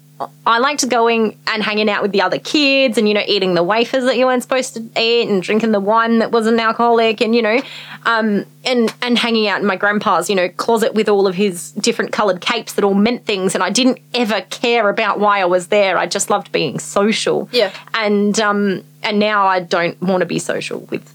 [0.46, 3.62] I liked going and hanging out with the other kids and you know eating the
[3.62, 7.34] wafers that you weren't supposed to eat and drinking the wine that wasn't alcoholic and
[7.34, 7.60] you know
[8.04, 11.72] um, and and hanging out in my grandpa's you know closet with all of his
[11.72, 15.44] different colored capes that all meant things and I didn't ever care about why I
[15.44, 15.98] was there.
[15.98, 17.48] I just loved being social.
[17.52, 17.72] Yeah.
[17.94, 21.12] And um and now I don't want to be social with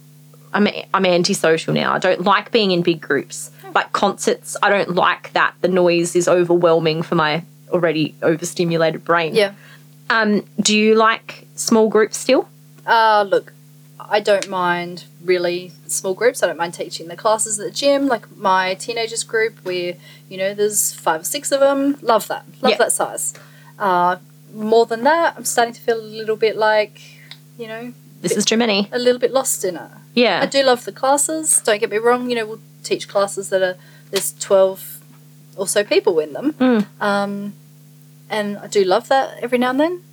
[0.53, 1.93] I'm I'm antisocial now.
[1.93, 3.51] I don't like being in big groups.
[3.75, 5.53] Like concerts, I don't like that.
[5.61, 9.35] The noise is overwhelming for my already overstimulated brain.
[9.35, 9.53] Yeah.
[10.09, 12.47] Um, do you like small groups still?
[12.85, 13.53] Uh, look,
[13.99, 16.41] I don't mind really small groups.
[16.41, 19.95] I don't mind teaching the classes at the gym, like my teenagers group where,
[20.29, 21.97] you know, there's five or six of them.
[22.01, 22.45] Love that.
[22.61, 22.79] Love yep.
[22.79, 23.33] that size.
[23.77, 24.17] Uh,
[24.53, 27.01] more than that, I'm starting to feel a little bit like,
[27.57, 28.87] you know, this bit, is too many.
[28.91, 29.91] A little bit lost in it.
[30.13, 30.41] Yeah.
[30.41, 31.61] I do love the classes.
[31.61, 33.77] Don't get me wrong, you know, we'll teach classes that are,
[34.11, 34.96] there's 12
[35.57, 36.53] also people in them.
[36.53, 36.85] Mm.
[37.01, 37.53] Um,
[38.29, 40.03] and I do love that every now and then,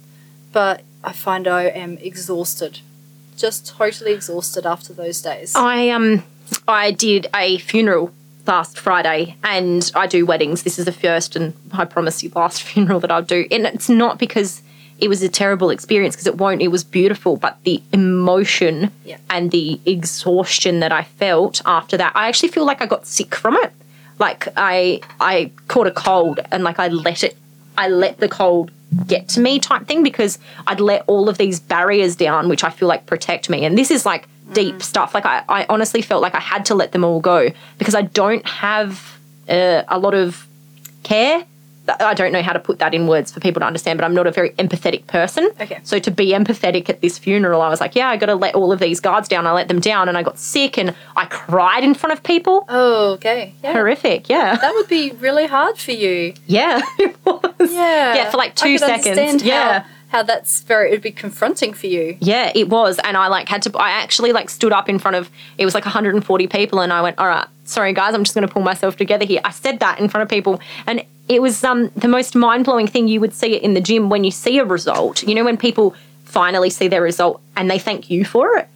[0.53, 2.81] but I find I am exhausted,
[3.37, 5.55] just totally exhausted after those days.
[5.55, 6.23] I um,
[6.69, 8.13] I did a funeral
[8.47, 10.63] last Friday, and I do weddings.
[10.63, 13.89] This is the first and I promise you last funeral that I'll do, and it's
[13.89, 14.63] not because
[15.01, 19.19] it was a terrible experience because it won't it was beautiful but the emotion yeah.
[19.29, 23.35] and the exhaustion that i felt after that i actually feel like i got sick
[23.35, 23.73] from it
[24.19, 27.37] like I I caught a cold and like I let it
[27.77, 28.71] I let the cold
[29.07, 32.71] get to me type thing because I'd let all of these barriers down which I
[32.71, 33.65] feel like protect me.
[33.65, 35.15] And this is like deep stuff.
[35.15, 38.03] Like I, I honestly felt like I had to let them all go because I
[38.03, 40.47] don't have uh, a lot of
[41.03, 41.45] care.
[41.87, 44.15] I don't know how to put that in words for people to understand, but I'm
[44.15, 45.51] not a very empathetic person.
[45.61, 45.81] Okay.
[45.83, 48.55] So to be empathetic at this funeral, I was like, yeah, I got to let
[48.55, 49.47] all of these guards down.
[49.47, 52.65] I let them down and I got sick and I cried in front of people.
[52.69, 53.53] oh, okay.
[53.63, 53.75] Yeah.
[53.75, 54.29] Horrific.
[54.29, 54.57] Yeah.
[54.57, 56.33] That would be really hard for you.
[56.47, 57.43] Yeah, it was.
[57.61, 58.15] Yeah.
[58.15, 59.43] Yeah, for like two seconds.
[59.43, 59.81] Yeah.
[59.81, 62.17] How, how that's very, it'd be confronting for you.
[62.21, 62.99] Yeah, it was.
[63.03, 65.29] And I like had to I actually like stood up in front of
[65.59, 68.47] it was like 140 people and I went, "All right, sorry guys, I'm just going
[68.47, 71.63] to pull myself together here." I said that in front of people and it was
[71.65, 74.59] um the most mind-blowing thing you would see it in the gym when you see
[74.59, 75.23] a result.
[75.23, 75.95] You know when people
[76.25, 78.69] finally see their result and they thank you for it.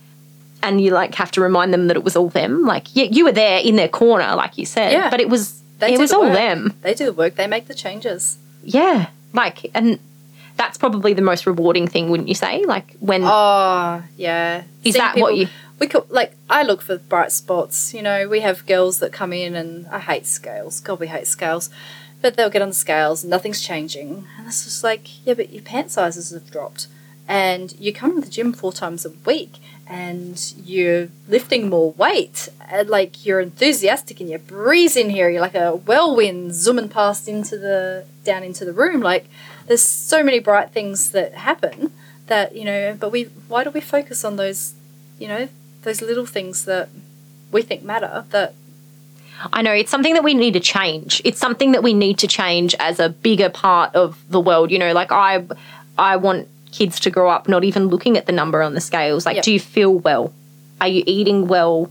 [0.62, 2.64] And you like have to remind them that it was all them.
[2.64, 5.08] Like, yeah, you were there in their corner, like you said, Yeah.
[5.10, 6.32] but it was They it was the all work.
[6.34, 6.74] them.
[6.82, 7.36] They do the work.
[7.36, 8.38] They make the changes.
[8.64, 9.98] Yeah, like, and
[10.56, 12.64] that's probably the most rewarding thing, wouldn't you say?
[12.64, 14.62] Like when Oh, yeah.
[14.82, 16.32] Is Seeing that what you- We could like.
[16.50, 17.94] I look for bright spots.
[17.94, 20.80] You know, we have girls that come in, and I hate scales.
[20.80, 21.70] God, we hate scales.
[22.20, 25.52] But they'll get on the scales, and nothing's changing, and it's just like, yeah, but
[25.52, 26.88] your pant sizes have dropped,
[27.28, 32.48] and you come to the gym four times a week, and you're lifting more weight,
[32.68, 35.30] and like you're enthusiastic, and you're breezing here.
[35.30, 39.00] You're like a whirlwind zooming past into the down into the room.
[39.00, 39.26] Like
[39.66, 41.92] there's so many bright things that happen
[42.28, 44.74] that you know but we why do we focus on those
[45.18, 45.48] you know
[45.82, 46.88] those little things that
[47.52, 48.54] we think matter that
[49.52, 51.20] I know it's something that we need to change.
[51.24, 54.70] It's something that we need to change as a bigger part of the world.
[54.70, 55.44] You know, like I,
[55.96, 59.24] I want kids to grow up not even looking at the number on the scales.
[59.26, 59.44] Like, Yep.
[59.44, 60.32] do you feel well?
[60.80, 61.90] Are you eating well?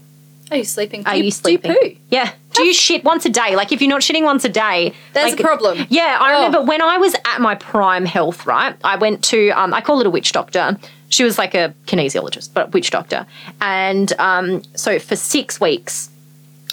[0.50, 1.74] are you sleeping Are do you do sleeping?
[1.74, 2.32] poo Yeah.
[2.54, 3.56] Do you shit once a day?
[3.58, 6.36] Like, if you're not shitting once a day, there's like, a problem Yeah, I Oh.
[6.38, 8.74] remember when I was at my prime health, right?
[8.84, 10.78] I went to, um, I call it a witch doctor.
[11.10, 13.26] She was like a kinesiologist, but witch doctor.
[13.60, 16.10] And um, so for six weeks,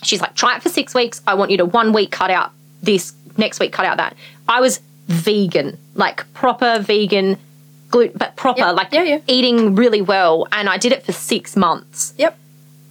[0.06, 1.20] she's like, try it for six weeks.
[1.26, 2.52] I want you to one week cut out
[2.82, 4.14] this, next week cut out that.
[4.48, 7.38] I was vegan, like proper vegan,
[7.90, 8.74] gluten, but proper, Yep.
[8.76, 9.18] like Yeah, yeah.
[9.26, 10.46] eating really well.
[10.52, 12.14] And I did it for six months.
[12.18, 12.36] yep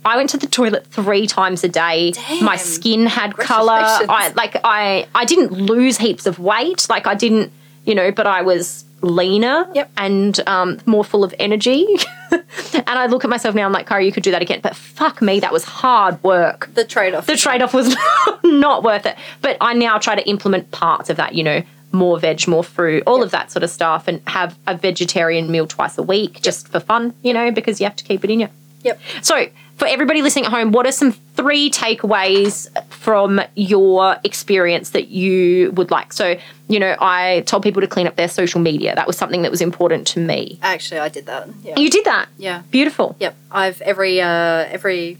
[0.05, 2.11] I went to the toilet three times a day.
[2.11, 2.43] Damn.
[2.43, 3.71] My skin had color.
[3.79, 6.87] I like I I didn't lose heaps of weight.
[6.89, 7.53] Like I didn't,
[7.85, 9.91] you know, but I was leaner Yep.
[9.97, 11.85] and um, more full of energy.
[12.31, 13.65] and I look at myself now.
[13.65, 14.59] I'm like, Cara, you could do that again.
[14.63, 16.69] But fuck me, that was hard work.
[16.73, 17.95] the trade-off The trade off was
[18.43, 19.15] not worth it.
[19.41, 21.35] But I now try to implement parts of that.
[21.35, 21.61] You know.
[21.95, 25.67] More veg, more fruit, all of that sort of stuff, and have a vegetarian meal
[25.67, 28.39] twice a week just for fun, you know, because you have to keep it in
[28.39, 28.47] you.
[28.81, 29.45] yep So,
[29.83, 35.71] for everybody listening at home, what are some three takeaways from your experience that you
[35.73, 36.13] would like?
[36.13, 36.37] So,
[36.69, 38.95] you know, I told people to clean up their social media.
[38.95, 40.57] That was something that was important to me.
[40.61, 42.29] actually i did that yeah You did that.
[42.37, 43.15] yeah Beautiful.
[43.19, 45.17] yep i've every uh every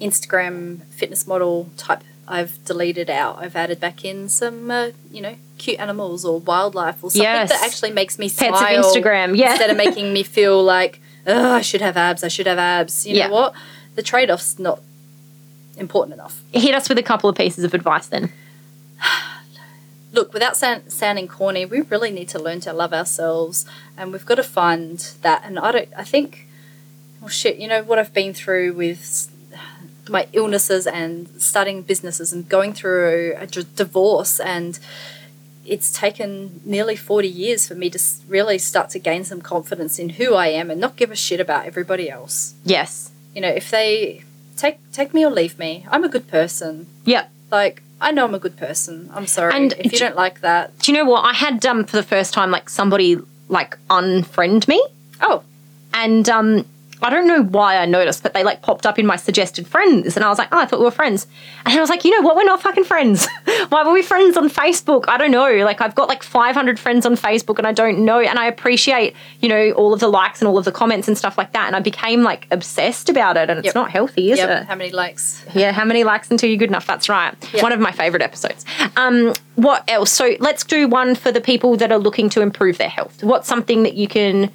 [0.00, 5.36] instagram fitness model type i've deleted out i've added back in some uh, you know
[5.58, 7.48] cute animals or wildlife or something Yes.
[7.50, 9.36] that actually makes me Pets smile of Instagram.
[9.36, 9.52] Yeah.
[9.52, 12.22] instead of making me feel like oh, I should have abs.
[12.22, 13.06] I should have abs.
[13.06, 13.28] You Yeah.
[13.28, 13.54] know what?
[13.94, 14.80] The trade off's not
[15.76, 16.42] important enough.
[16.52, 18.32] Hit us with a couple of pieces of advice then.
[20.12, 23.66] Look, without sound, sounding corny, we really need to learn to love ourselves,
[23.96, 25.42] and we've got to find that.
[25.44, 25.88] And I don't.
[25.96, 26.46] I think,
[27.20, 27.56] well, shit.
[27.56, 29.30] You know what I've been through with
[30.08, 34.78] my illnesses and starting businesses and going through a d- divorce and
[35.66, 40.10] it's taken nearly 40 years for me to really start to gain some confidence in
[40.10, 42.54] who I am and not give a shit about everybody else.
[42.64, 43.10] Yes.
[43.34, 44.22] You know, if they
[44.56, 46.86] take take me or leave me, I'm a good person.
[47.04, 47.26] Yeah.
[47.50, 49.10] Like I know I'm a good person.
[49.14, 50.78] I'm sorry And if you d- don't like that.
[50.80, 51.24] Do you know what?
[51.24, 53.16] I had um for the first time like somebody
[53.48, 54.84] like unfriend me.
[55.20, 55.42] Oh,
[55.92, 56.66] and um
[57.02, 60.16] I don't know why I noticed, but they like popped up in my suggested friends.
[60.16, 61.26] And I was like, oh, I thought we were friends.
[61.66, 62.36] And I was like, you know what?
[62.36, 63.26] We're not fucking friends.
[63.68, 65.04] why were we friends on Facebook?
[65.08, 65.50] I don't know.
[65.64, 68.20] Like, I've got like 500 friends on Facebook and I don't know.
[68.20, 71.18] And I appreciate, you know, all of the likes and all of the comments and
[71.18, 71.66] stuff like that.
[71.66, 73.50] And I became like obsessed about it.
[73.50, 73.74] And it's Yep.
[73.74, 74.62] not healthy, is Yep.
[74.62, 74.66] it?
[74.66, 75.44] How many likes?
[75.54, 76.86] Yeah, how many likes until you're good enough?
[76.86, 77.34] That's right.
[77.52, 77.62] Yeah.
[77.62, 78.64] One of my favorite episodes.
[78.96, 80.10] Um, what else?
[80.12, 83.22] So let's do one for the people that are looking to improve their health.
[83.22, 84.50] What's something that you can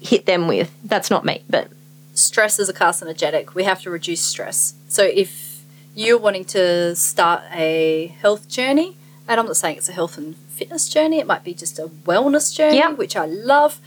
[0.00, 0.70] hit them with?
[0.84, 1.68] That's not me, but
[2.14, 3.54] stress is a carcinogenic.
[3.54, 4.74] We have to reduce stress.
[4.88, 5.62] So if
[5.94, 8.96] you're wanting to start a health journey,
[9.28, 11.88] and I'm not saying it's a health and fitness journey, it might be just a
[12.04, 12.90] wellness journey, Yeah.
[12.92, 13.78] which I love.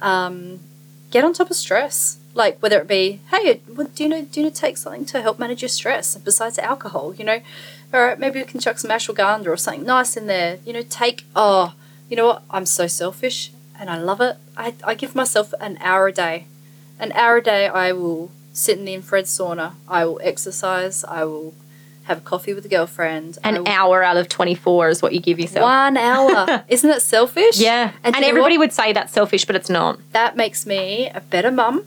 [0.00, 0.60] Um,
[1.10, 2.18] get on top of stress.
[2.34, 5.38] Like whether it be, hey, do you know, do you know, take something to help
[5.40, 7.14] manage your stress besides alcohol?
[7.14, 7.40] You know,
[7.92, 10.58] all right, maybe we can chuck some ashwagandha or something nice in there.
[10.64, 11.24] You know, take.
[11.34, 11.74] Oh,
[12.08, 12.42] you know what?
[12.50, 14.36] I'm so selfish, and I love it.
[14.56, 16.46] I, I give myself an hour a day
[16.98, 19.74] an hour a day I will sit in the infrared sauna.
[19.86, 21.04] I will exercise.
[21.04, 21.54] I will
[22.04, 23.38] have coffee with a girlfriend.
[23.44, 25.62] An will- hour out of 24 is what you give yourself.
[25.62, 26.64] One hour.
[26.68, 27.58] Isn't it selfish?
[27.58, 27.92] Yeah.
[28.02, 30.00] And, know everybody would say that's selfish, but it's not.
[30.12, 31.84] that makes me a better mum.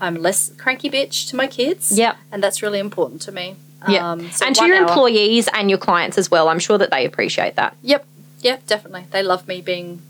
[0.00, 1.98] I'm less cranky bitch to my kids.
[1.98, 2.16] Yeah.
[2.30, 3.56] And that's really important to me.
[3.88, 4.10] Yeah.
[4.10, 4.82] Um, so and to your hour.
[4.82, 6.48] employees and your clients as well.
[6.48, 7.76] I'm sure that they appreciate that.
[7.82, 8.04] Yep.
[8.42, 9.06] Yeah, definitely.
[9.10, 10.02] They love me being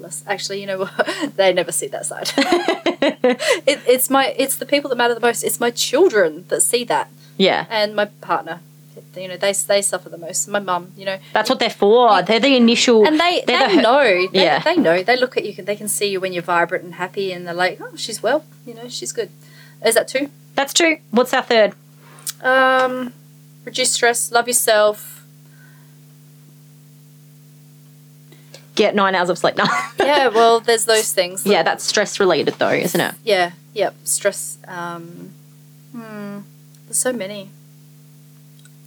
[0.00, 0.22] less.
[0.26, 1.08] Actually, you know what?
[1.36, 2.30] they never see that side.
[2.36, 4.34] it, it's my.
[4.36, 5.42] It's the people that matter the most.
[5.42, 7.08] It's my children that see that.
[7.38, 7.66] Yeah.
[7.68, 8.60] and my partner.
[9.14, 10.46] You know, they they suffer the most.
[10.46, 12.22] My mum, you know, That's what they're for.
[12.22, 13.06] They're the initial.
[13.06, 14.26] and they they're the, know.
[14.30, 14.58] They, Yeah.
[14.58, 15.02] they know.
[15.02, 15.54] They look at you.
[15.62, 18.44] They can see you when you're vibrant and happy, and they're like, "Oh, she's well.
[18.66, 19.30] You know, she's good."
[19.84, 20.28] Is that two?
[20.54, 20.98] That's true.
[21.10, 21.74] What's our third?
[22.42, 23.12] Um,
[23.64, 24.30] reduce stress.
[24.32, 25.15] Love yourself.
[28.76, 29.56] Get nine hours of sleep.
[29.58, 29.64] No.
[29.98, 30.28] Yeah.
[30.28, 31.44] Well, there's those things.
[31.44, 33.14] yeah, that's stress related though, isn't it?
[33.24, 33.52] Yeah.
[33.74, 33.94] Yep.
[34.04, 34.58] Stress.
[34.68, 35.32] Um,
[35.92, 36.38] hmm.
[36.86, 37.50] There's so many.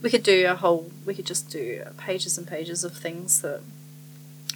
[0.02, 0.90] We could do a whole.
[1.06, 3.62] We could just do pages and pages of things that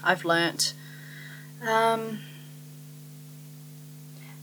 [0.03, 0.73] I've learnt.
[1.67, 2.19] Um,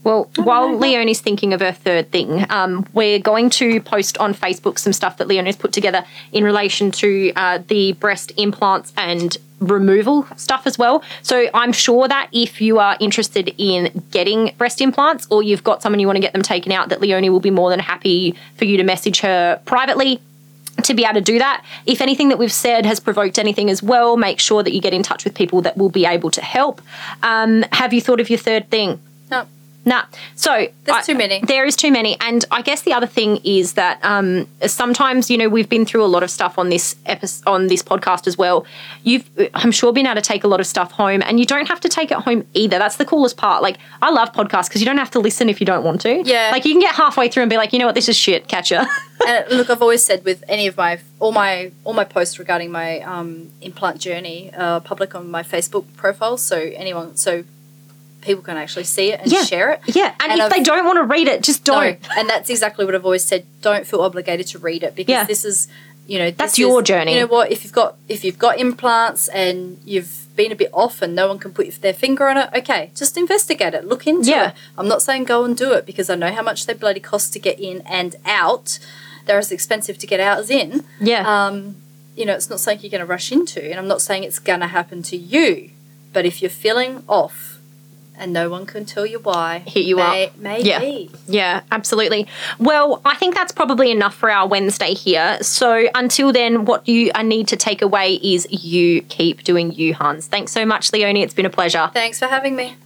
[0.02, 0.76] Well, while.
[0.76, 5.18] Leonie's thinking of her third thing, um, we're going to post on Facebook some stuff
[5.18, 10.78] that Leonie's put together in relation to uh, the breast implants and removal stuff as
[10.78, 11.02] well.
[11.22, 15.82] So I'm sure that if you are interested in getting breast implants or you've got
[15.82, 18.34] someone you want to get them taken out, that Leonie will be more than happy
[18.56, 20.18] for you to message her privately
[20.84, 21.62] to be able to do that.
[21.84, 24.94] If anything that we've said has provoked anything as well, make sure that you get
[24.94, 26.80] in touch with people that will be able to help.
[27.22, 28.98] Um, have you thought of your third thing?
[29.84, 29.96] No.
[29.96, 30.04] Nah.
[30.34, 31.40] So There's too many.
[31.40, 35.38] There is too many, and I guess the other thing is that um, sometimes you
[35.38, 38.36] know we've been through a lot of stuff on this episode, on this podcast as
[38.36, 38.66] well.
[39.04, 41.66] You've, I'm sure, been able to take a lot of stuff home, and you don't
[41.66, 42.78] have to take it home either.
[42.78, 43.62] That's the coolest part.
[43.62, 46.22] Like I love podcasts because you don't have to listen if you don't want to.
[46.24, 46.50] Yeah.
[46.52, 48.48] Like you can get halfway through and be like, you know what, this is shit.
[48.48, 48.84] Catch ya.
[49.26, 52.70] and look, I've always said with any of my all my all my posts regarding
[52.70, 57.44] my um, implant journey uh, public on my Facebook profile, so anyone so
[58.20, 59.44] people can actually see it and Yeah.
[59.44, 59.80] share it.
[59.86, 60.14] yeah.
[60.20, 61.98] And, And if I've- they don't want to read it, just don't.
[62.16, 63.44] and that's exactly what I've always said.
[63.62, 65.24] Don't feel obligated to read it because Yeah.
[65.24, 65.68] this is,
[66.06, 67.14] you know, That's your is- journey.
[67.14, 67.50] You know what?
[67.50, 71.26] If you've got if you've got implants and you've been a bit off and no
[71.28, 74.48] one can put their finger on it, okay, just investigate it, look into Yeah.
[74.48, 74.54] it.
[74.78, 77.32] I'm not saying go and do it because I know how much they bloody cost
[77.34, 78.78] to get in and out.
[79.26, 80.84] They're as expensive to get out as in.
[81.00, 81.22] Yeah.
[81.46, 81.76] Um,
[82.16, 84.38] you know, it's not something you're going to rush into, and I'm not saying it's
[84.38, 85.70] going to happen to you.
[86.12, 87.58] But if you're feeling off
[88.20, 90.36] and no one can tell you why, Hit you may, up.
[90.36, 90.68] Maybe.
[90.68, 91.18] Yeah.
[91.26, 92.26] Yeah, absolutely.
[92.58, 95.38] Well, I think that's probably enough for our Wednesday here.
[95.42, 99.94] So until then, what you I need to take away is you keep doing you,
[99.94, 100.26] Hans.
[100.26, 101.22] Thanks so much, Leonie.
[101.22, 101.90] It's been a pleasure.
[101.92, 102.76] Thanks for having me.